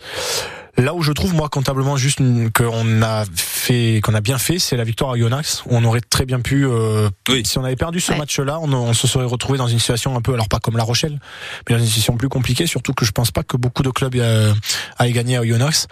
[0.76, 2.18] Là où je trouve moi comptablement juste
[2.52, 5.62] qu'on a fait qu'on a bien fait, c'est la victoire à Yonax.
[5.66, 6.66] Où on aurait très bien pu.
[6.66, 7.08] euh,
[7.44, 8.18] Si on avait perdu ce Ouais.
[8.18, 10.82] match-là, on, on se serait retrouvé dans une situation un peu, alors pas comme La
[10.82, 11.20] Rochelle,
[11.68, 12.66] mais dans une situation plus compliquée.
[12.66, 14.52] Surtout que je pense pas que beaucoup de clubs euh,
[15.00, 15.86] aient gagné à Yonax.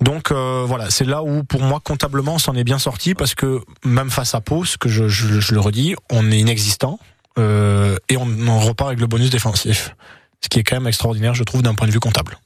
[0.00, 3.34] Donc euh, voilà, c'est là où pour moi comptablement on s'en est bien sorti parce
[3.34, 6.98] que même face à Pau, ce que je, je, je le redis, on est inexistant
[7.38, 9.94] euh, et on, on repart avec le bonus défensif.
[10.44, 12.36] Ce qui est quand même extraordinaire, je trouve, d'un point de vue comptable.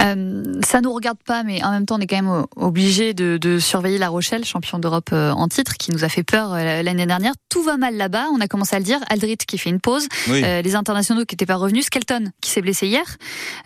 [0.00, 3.36] Euh, ça nous regarde pas, mais en même temps, on est quand même obligé de,
[3.36, 6.82] de surveiller La Rochelle, champion d'Europe euh, en titre, qui nous a fait peur euh,
[6.82, 7.34] l'année dernière.
[7.50, 9.00] Tout va mal là-bas, on a commencé à le dire.
[9.10, 10.42] Aldrit qui fait une pause, Oui.
[10.44, 13.04] Euh, les internationaux qui n'étaient pas revenus, Skelton qui s'est blessé hier.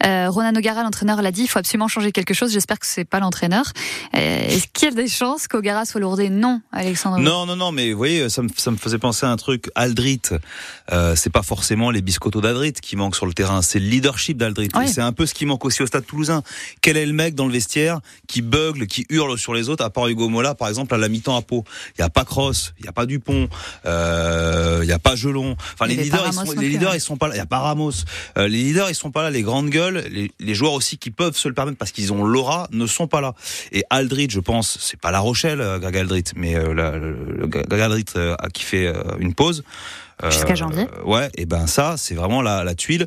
[0.04, 2.52] Euh, Ronan O'Gara, l'entraîneur, l'a dit, il faut absolument changer quelque chose.
[2.52, 3.66] J'espère que c'est pas l'entraîneur.
[4.16, 6.28] Euh, Est-ce qu'il y a des chances qu'Ogara soit lourdé?
[6.28, 7.18] Non, Alexandre.
[7.18, 9.70] Non, non, non, mais vous voyez, ça me, ça me faisait penser à un truc.
[9.76, 10.22] Aldrit,
[10.92, 13.59] euh, c'est pas forcément les biscottos d'Aldrit qui manquent sur le terrain.
[13.60, 14.68] Enfin, c'est le leadership d'Aldrit.
[14.74, 14.86] Ouais.
[14.86, 16.42] C'est un peu ce qui manque aussi au Stade Toulousain.
[16.80, 19.90] Quel est le mec dans le vestiaire qui bugle, qui hurle sur les autres, à
[19.90, 21.64] part Hugo Mola, par exemple, à la mi-temps à Pau?
[21.98, 23.48] Il y a pas Cross, il y a pas Dupont,
[23.86, 25.56] euh, il y a pas Gelon.
[25.74, 26.96] Enfin, les leaders, ils sont, les leaders, hein.
[26.96, 27.34] ils sont pas là.
[27.34, 27.92] Il y a pas Ramos.
[28.38, 29.30] Euh, les leaders, ils sont pas là.
[29.30, 32.24] Les grandes gueules, les, les joueurs aussi qui peuvent se le permettre parce qu'ils ont
[32.24, 33.34] l'aura, ne sont pas là.
[33.72, 37.16] Et Aldrit, je pense, c'est pas La Rochelle, euh, Greg Aldrit, mais euh, la- le,
[37.36, 39.64] le Greg Aldrit euh, a- qui fait euh, une pause.
[40.22, 40.86] Euh, Jusqu'à janvier.
[41.06, 43.06] Ouais, et ben ça, c'est vraiment la, la tuile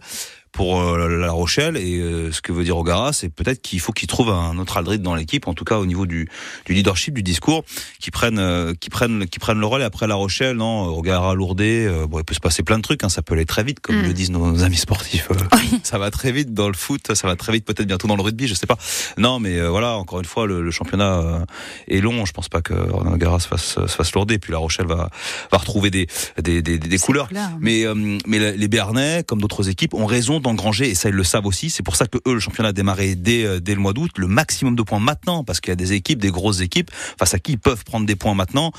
[0.54, 1.76] pour euh, La Rochelle.
[1.76, 4.78] Et euh, ce que veut dire Ogara, c'est peut-être qu'il faut qu'il trouve un autre
[4.78, 6.30] Aldrit dans l'équipe, en tout cas au niveau du,
[6.66, 7.66] du leadership, du discours,
[8.00, 9.84] qui prennent, euh, qui prennent, qui prennent le relais.
[9.84, 13.04] Après La Rochelle, non, Ogara lourdé, euh, bon, il peut se passer plein de trucs.
[13.04, 14.04] Hein, ça peut aller très vite, comme Mm.
[14.08, 15.28] le disent nos amis sportifs.
[15.32, 15.36] euh,
[15.84, 18.22] Ça va très vite dans le foot, ça va très vite peut-être bientôt dans le
[18.22, 18.78] rugby, je sais pas.
[19.18, 21.40] Non, mais euh, voilà, encore une fois, le, le championnat euh,
[21.88, 22.26] est long.
[22.26, 22.74] Je pense pas que
[23.18, 24.38] Garros se fasse, se fasse lourder.
[24.40, 25.10] Puis La Rochelle va,
[25.52, 26.08] va retrouver des,
[26.42, 27.28] des, des, des couleurs.
[27.28, 27.50] couleurs.
[27.60, 27.94] Mais, euh,
[28.28, 31.70] mais les Béarnais, comme d'autres équipes, ont raison d'engranger, et ça ils le savent aussi.
[31.70, 34.12] C'est pour ça que eux, le championnat a démarré dès, euh, dès le mois d'août,
[34.18, 37.34] le maximum de points maintenant, parce qu'il y a des équipes, des grosses équipes, face
[37.34, 38.72] à qui ils peuvent prendre des points maintenant,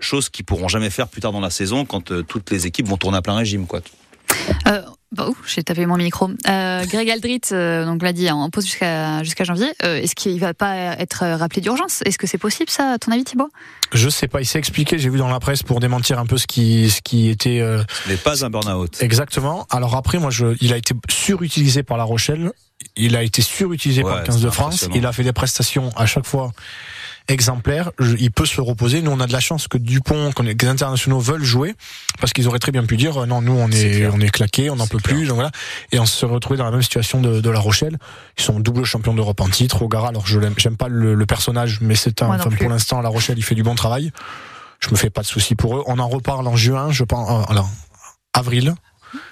[0.00, 2.88] chose qu'ils pourront jamais faire plus tard dans la saison, quand euh, toutes les équipes
[2.88, 3.80] vont tourner à plein régime, quoi.
[4.66, 6.28] Euh, bah, ouh, j'ai tapé mon micro.
[6.48, 9.68] Euh, Greg Aldrit, euh, donc l'a dit, en pause jusqu'à jusqu'à janvier.
[9.84, 12.02] Euh, Est-ce qu'il va pas être rappelé d'urgence?
[12.04, 13.48] Est-ce que c'est possible ça, à ton avis, Thibaut?
[13.92, 16.36] Je sais pas, il s'est expliqué, j'ai vu dans la presse pour démentir un peu
[16.38, 17.60] ce qui, ce qui était.
[17.60, 18.96] euh, Ce n'est pas un burn-out.
[19.00, 19.66] Exactement.
[19.70, 22.50] Alors après, moi, je, il a été surutilisé par La Rochelle.
[22.96, 24.88] Il a été surutilisé Ouais, par le 15 de France.
[24.94, 26.50] Il a fait des prestations à chaque fois
[27.28, 27.90] exemplaires.
[27.98, 29.02] Je- il peut se reposer.
[29.02, 31.74] Nous, on a de la chance que Dupont, que les internationaux veulent jouer,
[32.20, 34.12] parce qu'ils auraient très bien pu dire euh, non, nous, on est, clair.
[34.14, 35.26] on est claqué, on n'en peut plus.
[35.26, 35.50] Donc voilà.
[35.92, 37.98] Et on se retrouvait dans la même situation de, de La Rochelle.
[38.38, 39.82] Ils sont double champion d'Europe en titre.
[39.82, 43.00] Ogara, alors je l'aime, j'aime pas le, le personnage, mais c'est un, enfin, pour l'instant,
[43.00, 44.12] La Rochelle, il fait du bon travail.
[44.80, 45.82] Je me fais pas de soucis pour eux.
[45.86, 47.68] On en reparle en juin, je pense, euh, alors,
[48.32, 48.74] avril.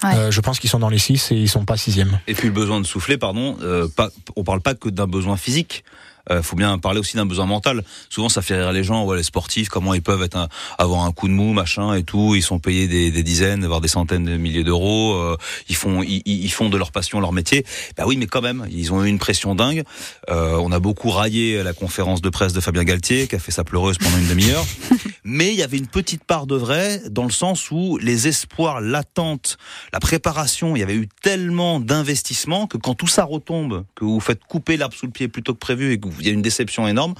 [0.03, 0.15] Ouais.
[0.15, 2.19] Euh, je pense qu'ils sont dans les 6 et ils sont pas sixième.
[2.27, 5.37] Et puis le besoin de souffler, pardon, euh, pas, on parle pas que d'un besoin
[5.37, 5.85] physique.
[6.31, 7.85] Euh, faut bien parler aussi d'un besoin mental.
[8.09, 10.49] Souvent, ça fait rire les gens, ouais, les sportifs, comment ils peuvent être un-
[10.79, 12.35] avoir un coup de mou, machin et tout.
[12.35, 15.14] Ils sont payés des, des dizaines, voire des centaines de milliers d'euros.
[15.14, 15.37] Euh,
[15.68, 17.64] ils font, ils, ils font de leur passion leur métier.
[17.97, 19.83] Bah oui, mais quand même, ils ont eu une pression dingue.
[20.31, 23.53] Euh, on a beaucoup raillé la conférence de presse de Fabien Galtier, qui a fait
[23.53, 24.64] sa pleureuse pendant une demi-heure.
[25.25, 28.81] mais il y avait une petite part de vrai dans le sens où les espoirs,
[28.81, 29.59] l'attente,
[29.93, 34.20] la préparation, il y avait eu tellement d'investissements que quand tout ça retombe, que vous
[34.20, 36.87] faites couper l'arbre sous le pied plutôt que prévu et qu'il y a une déception
[36.89, 37.15] énorme,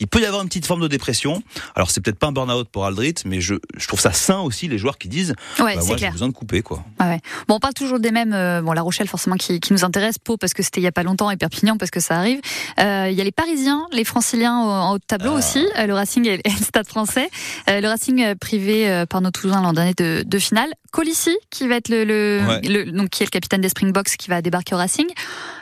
[0.00, 1.42] il peut y avoir une petite forme de dépression.
[1.74, 4.68] Alors c'est peut-être pas un burn-out pour Aldrit, mais je, je trouve ça sain aussi
[4.68, 6.84] les joueurs qui disent Ouais, bah, moi j'ai besoin de couper quoi.
[6.98, 7.20] Ah ouais.
[7.48, 8.32] Bon, on parle toujours des mêmes.
[8.32, 10.18] euh, bon, La Rochelle, forcément, qui, qui nous intéresse.
[10.18, 12.40] Pau, parce que c'était il y a pas longtemps, et Perpignan, parce que ça arrive.
[12.80, 15.38] Euh, Il y a les Parisiens, les Franciliens en haut de tableau Ah.
[15.38, 15.66] aussi.
[15.78, 17.28] euh, le Racing et, et le Stade Français.
[17.66, 20.68] Le Racing privé par nos Toulousains l'an dernier de, de finale.
[20.92, 22.60] Colissi, qui va être le, le, Ouais.
[22.62, 25.06] le- donc qui est le capitaine des Springboks, qui va débarquer au Racing.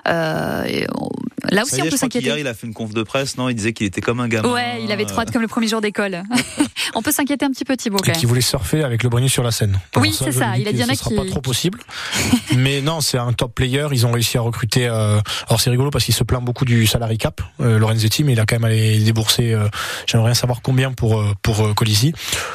[0.06, 1.08] Et on-
[1.50, 2.32] là aussi, on peut s'inquiéter.
[2.38, 3.48] il a fait une conf de presse, non?
[3.48, 4.48] Il disait qu'il était comme un gamin.
[4.52, 6.22] Ouais, il avait trop hâte comme le premier jour d'école.
[6.94, 7.98] on peut s'inquiéter un petit peu, Thibaut.
[8.06, 9.78] Et qui voulait surfer avec le Brigny sur la Seine.
[9.96, 10.56] Oui, c'est ça.
[10.56, 11.78] Il a dit, ce sera qui- pas trop possible.
[12.56, 13.86] Mais non, c'est un top player.
[13.92, 14.86] Ils ont réussi à recruter.
[14.88, 18.32] euh, Alors c'est rigolo parce qu'il se plaint beaucoup du salary cap, euh, Lorenzetti, mais
[18.32, 19.52] il a quand même allé débourser.
[19.52, 19.68] Euh...
[20.06, 22.12] J'aimerais rien savoir combien pour euh, pour euh, Colissi.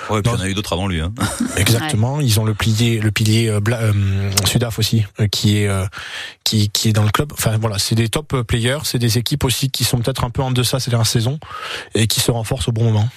[0.10, 1.02] Ouais, puis il y en a eu d'autres avant lui.
[1.02, 1.14] Hein.
[1.58, 2.20] Exactement.
[2.22, 5.86] Ils ont le pilier, le pilier euh, Bla- euh, Sudaf aussi, euh, qui est euh,
[6.44, 7.32] qui qui est dans le club.
[7.34, 8.80] Enfin voilà, c'est des top players.
[8.84, 11.40] C'est des équipes aussi qui sont peut-être un peu en deçà ces dernières saisons
[11.96, 13.08] et qui se renforcent au bon moment.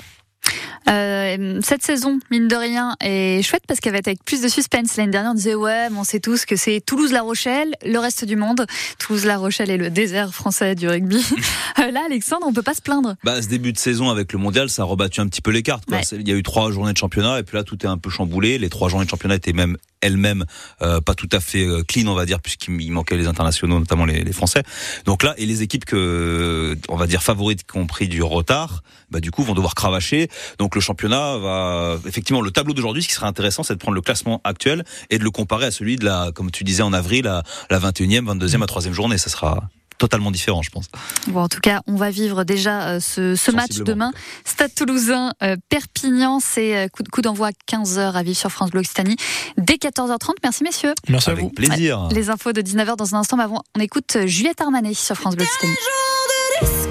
[0.89, 4.49] Euh, cette saison, mine de rien, est chouette parce qu'elle va être avec plus de
[4.49, 4.97] suspense.
[4.97, 8.25] L'année dernière, on disait ouais, mais on sait tous que c'est Toulouse-La Rochelle, le reste
[8.25, 8.67] du monde.
[8.99, 11.25] Toulouse-La Rochelle est le désert français du rugby.
[11.79, 13.15] Euh, Là, Alexandre, on peut pas se plaindre.
[13.25, 15.63] Bah, ce début de saison avec le mondial, ça a rebattu un petit peu les
[15.63, 15.85] cartes.
[15.87, 15.99] quoi.
[15.99, 16.03] Ouais.
[16.13, 18.11] Il y a eu trois journées de championnat et puis là tout est un peu
[18.11, 18.59] chamboulé.
[18.59, 20.45] Les trois journées de championnat étaient même elles-mêmes
[20.83, 23.79] euh, pas tout à fait euh, clean, on va dire, puisqu'il il manquait les internationaux,
[23.79, 24.63] notamment les, les Français.
[25.07, 28.83] Donc là, et les équipes que on va dire favorites qui ont pris du retard,
[29.11, 30.29] bah du coup vont devoir cravacher.
[30.59, 33.95] Donc le championnat va effectivement le tableau d'aujourd'hui, ce qui serait intéressant, c'est de prendre
[33.95, 36.93] le classement actuel et de le comparer à celui de la, comme tu disais en
[36.93, 39.19] avril, à la 21e, 22e, à 3e journée.
[39.19, 39.65] Ça sera
[39.99, 40.87] totalement différent, je pense.
[41.27, 44.13] Bon, en tout cas, on va vivre déjà euh, ce, ce match demain.
[44.47, 48.71] Stade Toulousain, euh, Perpignan, c'est euh, coup, de- coup d'envoi 15h à vivre sur France
[48.71, 49.17] Bleu Occitanie
[49.59, 50.37] dès 14h30.
[50.43, 50.95] Merci messieurs.
[51.11, 51.51] Merci à vous.
[51.51, 52.09] plaisir.
[52.13, 55.37] Les infos de 19h dans un instant, mais avant, on écoute Juliette Armanet sur France
[55.37, 55.75] Bleu Occitanie.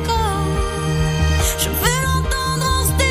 [0.06, 0.19] jour